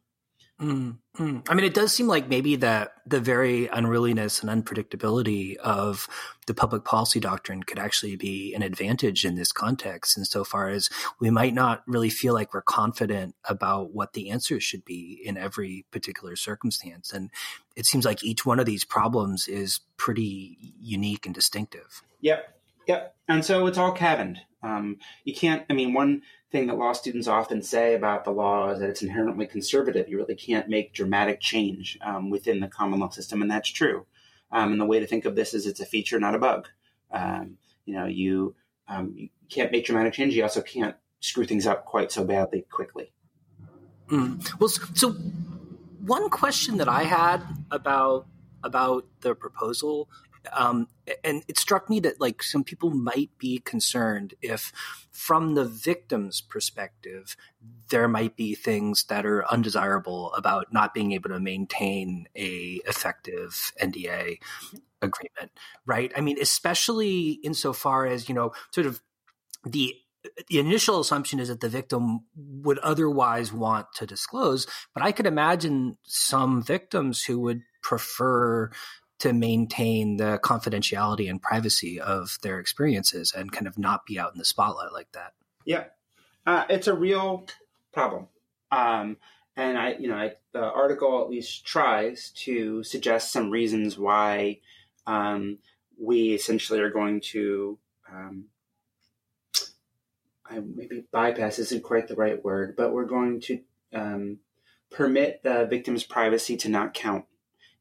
Mm. 0.63 1.43
I 1.47 1.53
mean, 1.53 1.65
it 1.65 1.73
does 1.73 1.93
seem 1.93 2.07
like 2.07 2.29
maybe 2.29 2.55
that 2.57 2.93
the 3.05 3.19
very 3.19 3.67
unruliness 3.67 4.41
and 4.41 4.49
unpredictability 4.49 5.57
of 5.57 6.07
the 6.47 6.53
public 6.53 6.85
policy 6.85 7.19
doctrine 7.19 7.63
could 7.63 7.77
actually 7.77 8.15
be 8.15 8.53
an 8.55 8.63
advantage 8.63 9.25
in 9.25 9.35
this 9.35 9.51
context, 9.51 10.17
insofar 10.17 10.69
as 10.69 10.89
we 11.19 11.29
might 11.29 11.53
not 11.53 11.83
really 11.85 12.09
feel 12.09 12.33
like 12.33 12.53
we're 12.53 12.61
confident 12.61 13.35
about 13.47 13.93
what 13.93 14.13
the 14.13 14.29
answers 14.29 14.63
should 14.63 14.85
be 14.85 15.21
in 15.23 15.37
every 15.37 15.85
particular 15.91 16.35
circumstance. 16.35 17.11
And 17.11 17.29
it 17.75 17.85
seems 17.85 18.05
like 18.05 18.23
each 18.23 18.45
one 18.45 18.59
of 18.59 18.65
these 18.65 18.85
problems 18.85 19.47
is 19.47 19.81
pretty 19.97 20.73
unique 20.79 21.25
and 21.25 21.35
distinctive. 21.35 22.01
Yep. 22.21 22.57
Yep. 22.87 23.15
And 23.27 23.45
so 23.45 23.67
it's 23.67 23.77
all 23.77 23.91
cabined. 23.91 24.39
Um, 24.63 24.97
you 25.25 25.33
can't, 25.35 25.65
I 25.69 25.73
mean, 25.73 25.93
one 25.93 26.21
thing 26.53 26.67
that 26.67 26.77
law 26.77 26.93
students 26.93 27.27
often 27.27 27.63
say 27.63 27.95
about 27.95 28.23
the 28.23 28.31
law 28.31 28.69
is 28.69 28.79
that 28.79 28.89
it's 28.89 29.01
inherently 29.01 29.47
conservative. 29.47 30.07
You 30.07 30.17
really 30.17 30.35
can't 30.35 30.69
make 30.69 30.93
dramatic 30.93 31.41
change 31.41 31.97
um, 32.01 32.29
within 32.29 32.59
the 32.59 32.67
common 32.67 32.99
law 32.99 33.09
system, 33.09 33.41
and 33.41 33.49
that's 33.49 33.69
true. 33.69 34.05
Um, 34.51 34.71
and 34.71 34.79
the 34.79 34.85
way 34.85 34.99
to 34.99 35.07
think 35.07 35.25
of 35.25 35.35
this 35.35 35.55
is 35.55 35.65
it's 35.65 35.79
a 35.79 35.85
feature, 35.85 36.19
not 36.19 36.35
a 36.35 36.37
bug. 36.37 36.69
Um, 37.11 37.57
you 37.85 37.95
know, 37.95 38.05
you, 38.05 38.55
um, 38.87 39.13
you 39.17 39.29
can't 39.49 39.71
make 39.71 39.85
dramatic 39.85 40.13
change. 40.13 40.35
You 40.35 40.43
also 40.43 40.61
can't 40.61 40.95
screw 41.19 41.43
things 41.43 41.65
up 41.65 41.85
quite 41.85 42.11
so 42.11 42.23
badly 42.23 42.65
quickly. 42.69 43.11
Mm. 44.09 44.59
Well, 44.59 44.69
so 44.69 45.13
one 46.05 46.29
question 46.29 46.77
that 46.77 46.87
I 46.87 47.03
had 47.03 47.41
about 47.71 48.27
about 48.63 49.05
the 49.21 49.33
proposal 49.33 50.07
um, 50.51 50.87
and 51.23 51.43
it 51.47 51.57
struck 51.57 51.89
me 51.89 51.99
that 52.01 52.19
like 52.19 52.43
some 52.43 52.63
people 52.63 52.89
might 52.89 53.29
be 53.37 53.59
concerned 53.59 54.33
if 54.41 54.71
from 55.11 55.55
the 55.55 55.65
victim's 55.65 56.41
perspective 56.41 57.35
there 57.89 58.07
might 58.07 58.35
be 58.35 58.55
things 58.55 59.05
that 59.05 59.25
are 59.25 59.49
undesirable 59.51 60.33
about 60.33 60.73
not 60.73 60.93
being 60.93 61.11
able 61.11 61.29
to 61.29 61.39
maintain 61.39 62.27
a 62.35 62.81
effective 62.87 63.71
nda 63.81 64.37
agreement 65.01 65.51
right? 65.85 66.11
I 66.15 66.21
mean 66.21 66.37
especially 66.41 67.39
insofar 67.43 68.05
as 68.05 68.27
you 68.27 68.35
know 68.35 68.53
sort 68.71 68.87
of 68.87 69.01
the 69.65 69.95
the 70.47 70.59
initial 70.59 70.99
assumption 70.99 71.39
is 71.39 71.49
that 71.49 71.59
the 71.59 71.69
victim 71.69 72.21
would 72.35 72.79
otherwise 72.79 73.51
want 73.51 73.87
to 73.95 74.05
disclose, 74.05 74.67
but 74.93 75.03
I 75.03 75.11
could 75.11 75.25
imagine 75.25 75.97
some 76.03 76.63
victims 76.63 77.23
who 77.23 77.39
would 77.41 77.61
prefer 77.81 78.71
to 79.23 79.31
maintain 79.31 80.17
the 80.17 80.37
confidentiality 80.43 81.29
and 81.29 81.41
privacy 81.41 81.97
of 81.97 82.37
their 82.41 82.59
experiences 82.59 83.31
and 83.33 83.53
kind 83.53 83.67
of 83.67 83.77
not 83.77 84.05
be 84.05 84.19
out 84.19 84.33
in 84.33 84.37
the 84.37 84.43
spotlight 84.43 84.91
like 84.91 85.09
that. 85.13 85.31
Yeah, 85.63 85.85
uh, 86.45 86.65
it's 86.67 86.87
a 86.87 86.93
real 86.93 87.47
problem. 87.93 88.27
Um, 88.69 89.15
and 89.55 89.77
I, 89.77 89.93
you 89.93 90.09
know, 90.09 90.17
I, 90.17 90.33
the 90.51 90.59
article 90.59 91.21
at 91.21 91.29
least 91.29 91.65
tries 91.65 92.31
to 92.43 92.83
suggest 92.83 93.31
some 93.31 93.49
reasons 93.49 93.97
why 93.97 94.59
um, 95.07 95.59
we 95.97 96.33
essentially 96.33 96.81
are 96.81 96.91
going 96.91 97.21
to. 97.31 97.79
Um, 98.11 98.47
I, 100.45 100.59
maybe 100.59 101.05
bypass 101.13 101.59
isn't 101.59 101.83
quite 101.83 102.09
the 102.09 102.15
right 102.15 102.43
word, 102.43 102.75
but 102.75 102.91
we're 102.91 103.05
going 103.05 103.39
to 103.41 103.61
um, 103.93 104.39
permit 104.91 105.43
the 105.43 105.65
victim's 105.65 106.03
privacy 106.03 106.57
to 106.57 106.67
not 106.67 106.93
count 106.93 107.23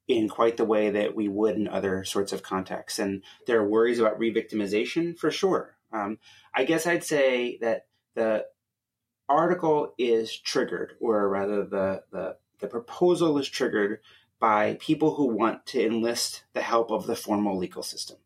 in 0.08 0.28
quite 0.28 0.56
the 0.56 0.64
way 0.64 0.90
that 0.90 1.14
we 1.14 1.28
would 1.28 1.56
in 1.56 1.68
other 1.68 2.04
sorts 2.04 2.32
of 2.32 2.42
contexts. 2.42 2.98
And 2.98 3.22
there 3.46 3.60
are 3.60 3.68
worries 3.68 3.98
about 3.98 4.18
re-victimization 4.18 5.16
for 5.16 5.30
sure. 5.30 5.76
Um, 5.92 6.18
I 6.54 6.64
guess 6.64 6.86
I'd 6.86 7.04
say 7.04 7.58
that 7.60 7.86
the 8.14 8.46
article 9.28 9.94
is 9.98 10.36
triggered, 10.36 10.94
or 11.00 11.28
rather, 11.28 11.64
the, 11.64 12.02
the, 12.10 12.36
the 12.60 12.66
proposal 12.66 13.38
is 13.38 13.48
triggered 13.48 14.00
by 14.38 14.76
people 14.80 15.14
who 15.14 15.26
want 15.26 15.64
to 15.66 15.84
enlist 15.84 16.44
the 16.52 16.62
help 16.62 16.90
of 16.90 17.06
the 17.06 17.16
formal 17.16 17.56
legal 17.56 17.82
system. 17.82 18.18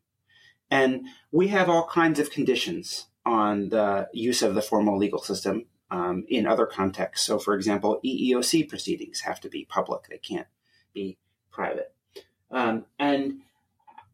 And 0.69 1.05
we 1.31 1.49
have 1.49 1.69
all 1.69 1.87
kinds 1.87 2.19
of 2.19 2.31
conditions 2.31 3.07
on 3.25 3.69
the 3.69 4.07
use 4.13 4.41
of 4.41 4.55
the 4.55 4.61
formal 4.61 4.97
legal 4.97 5.19
system 5.19 5.65
um, 5.91 6.25
in 6.27 6.47
other 6.47 6.65
contexts. 6.65 7.25
So, 7.25 7.39
for 7.39 7.53
example, 7.53 7.99
EEOC 8.03 8.67
proceedings 8.67 9.21
have 9.21 9.39
to 9.41 9.49
be 9.49 9.65
public, 9.65 10.07
they 10.09 10.17
can't 10.17 10.47
be 10.93 11.17
private. 11.57 11.91
Um, 12.51 12.85
and, 12.99 13.41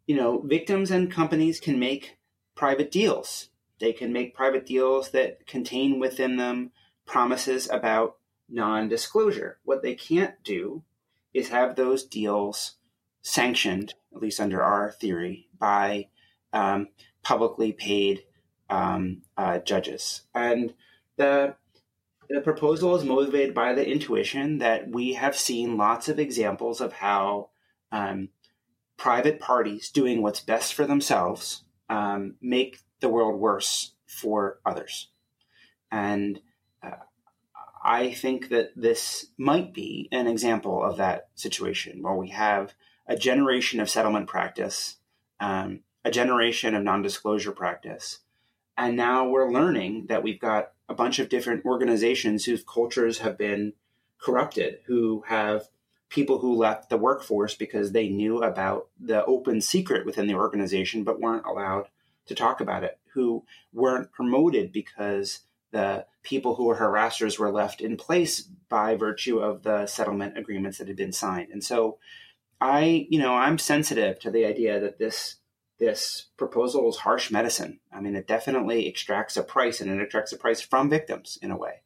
you 0.08 0.16
know, 0.16 0.40
victims 0.40 0.90
and 0.90 1.12
companies 1.12 1.60
can 1.60 1.78
make 1.78 2.18
private 2.56 2.90
deals. 2.90 3.50
They 3.80 3.92
can 3.92 4.14
make 4.14 4.34
private 4.34 4.66
deals 4.66 5.12
that 5.12 5.46
contain 5.46 6.00
within 6.00 6.38
them 6.38 6.72
promises 7.06 7.70
about 7.70 8.16
non 8.50 8.88
disclosure. 8.88 9.60
What 9.66 9.84
they 9.84 9.94
can't 9.94 10.42
do 10.44 10.84
is 11.34 11.50
have 11.50 11.76
those 11.76 12.06
deals 12.06 12.76
sanctioned, 13.22 13.94
at 14.16 14.22
least 14.22 14.40
under 14.40 14.64
our 14.64 14.92
theory, 14.92 15.50
by 15.60 16.08
um, 16.54 16.88
publicly 17.24 17.74
paid 17.74 18.24
um, 18.70 19.24
uh, 19.38 19.60
judges. 19.60 20.22
And 20.34 20.74
the 21.18 21.56
the 22.34 22.42
proposal 22.42 22.96
is 22.96 23.04
motivated 23.04 23.54
by 23.54 23.76
the 23.76 23.88
intuition 23.88 24.58
that 24.58 24.90
we 24.90 25.14
have 25.14 25.38
seen 25.38 25.78
lots 25.78 26.10
of 26.10 26.18
examples 26.18 26.82
of 26.82 26.92
how 26.92 27.50
um, 27.92 28.30
private 28.98 29.40
parties 29.40 29.92
doing 29.92 30.20
what's 30.20 30.40
best 30.40 30.74
for 30.74 30.88
themselves 30.88 31.64
um, 31.90 32.34
make 32.42 32.80
the 33.02 33.10
world 33.10 33.40
worse 33.40 33.94
for 34.08 34.60
others. 34.66 35.10
And 35.92 36.42
uh, 36.82 37.04
I 37.84 38.12
think 38.12 38.50
that 38.50 38.72
this 38.76 39.28
might 39.38 39.72
be 39.72 40.10
an 40.12 40.26
example 40.26 40.84
of 40.84 40.98
that 40.98 41.28
situation 41.36 42.02
where 42.02 42.16
we 42.16 42.30
have 42.30 42.74
a 43.06 43.16
generation 43.16 43.80
of 43.80 43.92
settlement 43.92 44.26
practice, 44.26 44.96
um, 45.40 45.82
a 46.04 46.10
generation 46.10 46.74
of 46.74 46.82
non 46.82 47.04
disclosure 47.04 47.52
practice. 47.52 48.22
And 48.78 48.98
now 48.98 49.28
we're 49.28 49.52
learning 49.52 50.08
that 50.08 50.24
we've 50.24 50.40
got 50.40 50.72
a 50.90 50.94
bunch 50.94 51.20
of 51.20 51.30
different 51.30 51.66
organizations 51.66 52.46
whose 52.46 52.64
cultures 52.64 53.20
have 53.20 53.38
been 53.38 53.74
corrupted, 54.20 54.80
who 54.86 55.24
have 55.28 55.68
people 56.10 56.40
who 56.40 56.56
left 56.56 56.90
the 56.90 56.98
workforce 56.98 57.56
because 57.56 57.92
they 57.92 58.08
knew 58.08 58.44
about 58.44 58.88
the 59.00 59.26
open 59.26 59.62
secret 59.62 60.06
within 60.06 60.28
the 60.28 60.36
organization 60.36 61.04
but 61.04 61.20
weren't 61.20 61.46
allowed 61.46 61.88
to 62.28 62.36
talk 62.36 62.62
about 62.62 62.84
it, 62.84 63.00
who 63.14 63.44
weren't 63.74 64.12
promoted 64.12 64.72
because 64.72 65.40
the 65.72 66.06
people 66.22 66.56
who 66.56 66.66
were 66.66 66.78
harassers 66.78 67.38
were 67.38 67.52
left 67.52 67.82
in 67.82 67.98
place 67.98 68.42
by 68.70 68.96
virtue 68.96 69.40
of 69.40 69.64
the 69.64 69.86
settlement 69.88 70.38
agreements 70.38 70.78
that 70.78 70.88
had 70.88 70.96
been 70.96 71.12
signed. 71.12 71.50
And 71.52 71.64
so 71.64 71.98
I, 72.62 73.08
you 73.10 73.20
know, 73.20 73.34
I'm 73.34 73.58
sensitive 73.58 74.20
to 74.20 74.32
the 74.32 74.46
idea 74.46 74.80
that 74.80 75.00
this 75.00 75.36
this 75.84 76.28
proposal 76.38 76.90
is 76.90 76.98
harsh 76.98 77.30
medicine. 77.30 77.80
I 77.92 78.00
mean, 78.00 78.16
it 78.16 78.28
definitely 78.28 78.88
extracts 78.88 79.36
a 79.36 79.44
price, 79.44 79.82
and 79.82 79.92
it 79.92 80.02
extracts 80.02 80.32
a 80.32 80.38
price 80.38 80.62
from 80.62 80.90
victims 80.90 81.38
in 81.42 81.52
a 81.52 81.58
way. 81.58 81.82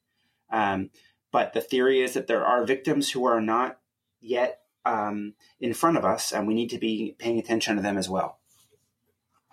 Um, 0.52 0.92
but 1.32 1.54
the 1.54 1.62
theory 1.62 2.02
is 2.02 2.14
that 2.14 2.28
there 2.28 2.46
are 2.46 2.64
victims 2.64 3.12
who 3.12 3.26
are 3.26 3.42
not 3.42 3.80
yet 4.22 4.62
um, 4.86 5.34
in 5.60 5.74
front 5.74 5.98
of 5.98 6.06
us, 6.06 6.32
and 6.32 6.48
we 6.48 6.54
need 6.54 6.70
to 6.70 6.78
be 6.78 7.16
paying 7.18 7.40
attention 7.40 7.76
to 7.76 7.82
them 7.82 7.98
as 7.98 8.08
well. 8.08 8.40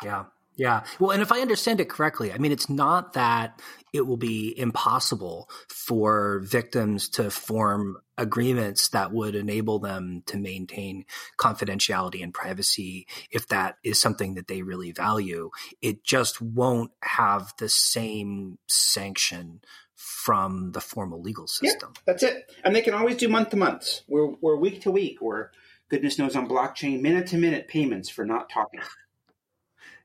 Yeah. 0.02 0.24
Yeah. 0.56 0.84
Well, 1.00 1.10
and 1.10 1.22
if 1.22 1.32
I 1.32 1.40
understand 1.40 1.80
it 1.80 1.88
correctly, 1.88 2.32
I 2.32 2.38
mean, 2.38 2.52
it's 2.52 2.68
not 2.68 3.14
that 3.14 3.60
it 3.92 4.06
will 4.06 4.16
be 4.16 4.56
impossible 4.56 5.48
for 5.68 6.40
victims 6.40 7.08
to 7.10 7.30
form 7.30 7.98
agreements 8.16 8.88
that 8.88 9.12
would 9.12 9.34
enable 9.34 9.80
them 9.80 10.22
to 10.26 10.36
maintain 10.36 11.04
confidentiality 11.38 12.22
and 12.22 12.32
privacy 12.32 13.06
if 13.30 13.48
that 13.48 13.76
is 13.82 14.00
something 14.00 14.34
that 14.34 14.46
they 14.46 14.62
really 14.62 14.92
value. 14.92 15.50
It 15.82 16.04
just 16.04 16.40
won't 16.40 16.92
have 17.02 17.52
the 17.58 17.68
same 17.68 18.58
sanction 18.68 19.60
from 19.94 20.72
the 20.72 20.80
formal 20.80 21.20
legal 21.20 21.46
system. 21.46 21.92
Yeah, 21.94 22.02
that's 22.06 22.22
it. 22.22 22.52
And 22.62 22.74
they 22.74 22.82
can 22.82 22.94
always 22.94 23.16
do 23.16 23.28
month 23.28 23.50
to 23.50 23.56
month. 23.56 24.00
We're, 24.06 24.34
we're 24.40 24.56
week 24.56 24.82
to 24.82 24.90
week. 24.90 25.18
We're, 25.20 25.50
goodness 25.88 26.18
knows, 26.18 26.36
on 26.36 26.48
blockchain, 26.48 27.00
minute 27.00 27.28
to 27.28 27.38
minute 27.38 27.68
payments 27.68 28.08
for 28.08 28.24
not 28.24 28.50
talking. 28.50 28.80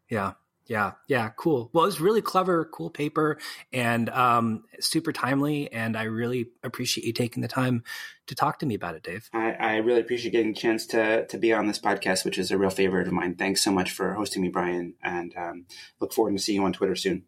Yeah. 0.10 0.34
Yeah, 0.70 0.92
yeah, 1.08 1.30
cool. 1.36 1.72
Well, 1.74 1.86
it's 1.86 2.00
really 2.00 2.22
clever, 2.22 2.64
cool 2.64 2.92
paper, 2.92 3.40
and 3.74 4.08
um, 4.12 4.66
super 4.80 5.12
timely. 5.12 5.74
And 5.74 5.98
I 5.98 6.04
really 6.04 6.52
appreciate 6.64 7.08
you 7.08 7.12
taking 7.12 7.42
the 7.42 7.48
time 7.48 7.84
to 8.28 8.36
talk 8.36 8.60
to 8.60 8.68
me 8.68 8.76
about 8.76 8.94
it, 8.94 9.02
Dave. 9.02 9.32
I, 9.34 9.54
I 9.54 9.76
really 9.78 10.02
appreciate 10.02 10.30
getting 10.30 10.52
a 10.52 10.54
chance 10.54 10.86
to 10.88 11.26
to 11.26 11.38
be 11.40 11.54
on 11.54 11.66
this 11.66 11.80
podcast, 11.80 12.24
which 12.24 12.38
is 12.38 12.52
a 12.52 12.58
real 12.60 12.70
favorite 12.70 13.08
of 13.08 13.14
mine. 13.14 13.34
Thanks 13.34 13.64
so 13.64 13.72
much 13.72 13.90
for 13.90 14.14
hosting 14.14 14.44
me, 14.44 14.50
Brian, 14.50 14.94
and 15.04 15.36
um, 15.36 15.66
look 16.00 16.14
forward 16.14 16.34
to 16.34 16.38
seeing 16.38 16.60
you 16.62 16.66
on 16.66 16.74
Twitter 16.74 16.96
soon. 16.96 17.26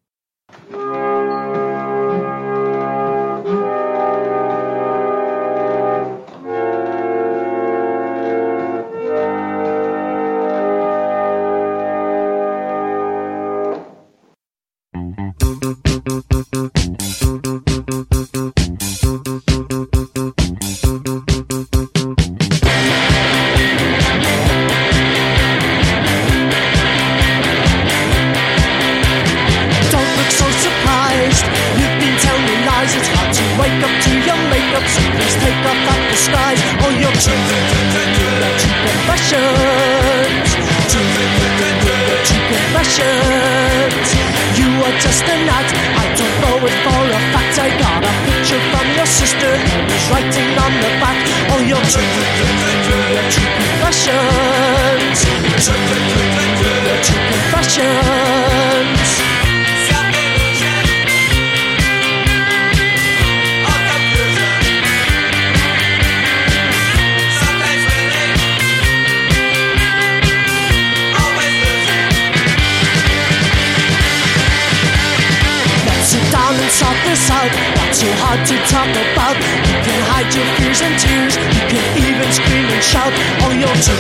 so 78.02 78.10
hard 78.18 78.42
to 78.50 78.58
talk 78.66 78.90
about. 78.90 79.38
You 79.70 79.78
can 79.86 80.02
hide 80.10 80.34
your 80.34 80.42
fears 80.58 80.82
and 80.82 80.98
tears. 80.98 81.38
You 81.38 81.62
can 81.70 81.86
even 82.02 82.26
scream 82.34 82.66
and 82.66 82.82
shout. 82.82 83.14
All 83.46 83.54
your 83.54 83.70
to 83.70 83.94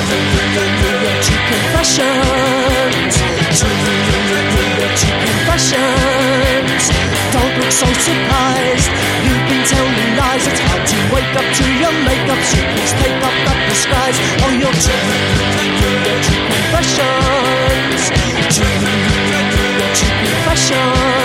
confessions. 1.54 2.02
To 3.62 5.10
confessions. 5.22 6.84
Don't 7.30 7.54
look 7.62 7.70
so 7.70 7.86
surprised. 8.02 8.90
You've 9.22 9.46
been 9.46 9.62
telling 9.70 10.18
lies. 10.18 10.50
It's 10.50 10.62
hard 10.66 10.82
to 10.82 10.98
wake 11.14 11.34
up 11.38 11.46
to 11.46 11.66
your 11.78 11.94
makeup. 12.02 12.42
So 12.42 12.58
please 12.74 12.94
take 12.98 13.22
off 13.22 13.38
that 13.46 13.60
disguise. 13.70 14.18
All 14.42 14.54
your 14.58 14.74
to 14.74 14.94
confessions. 16.50 18.10
To 18.50 18.66
confessions. 20.26 21.22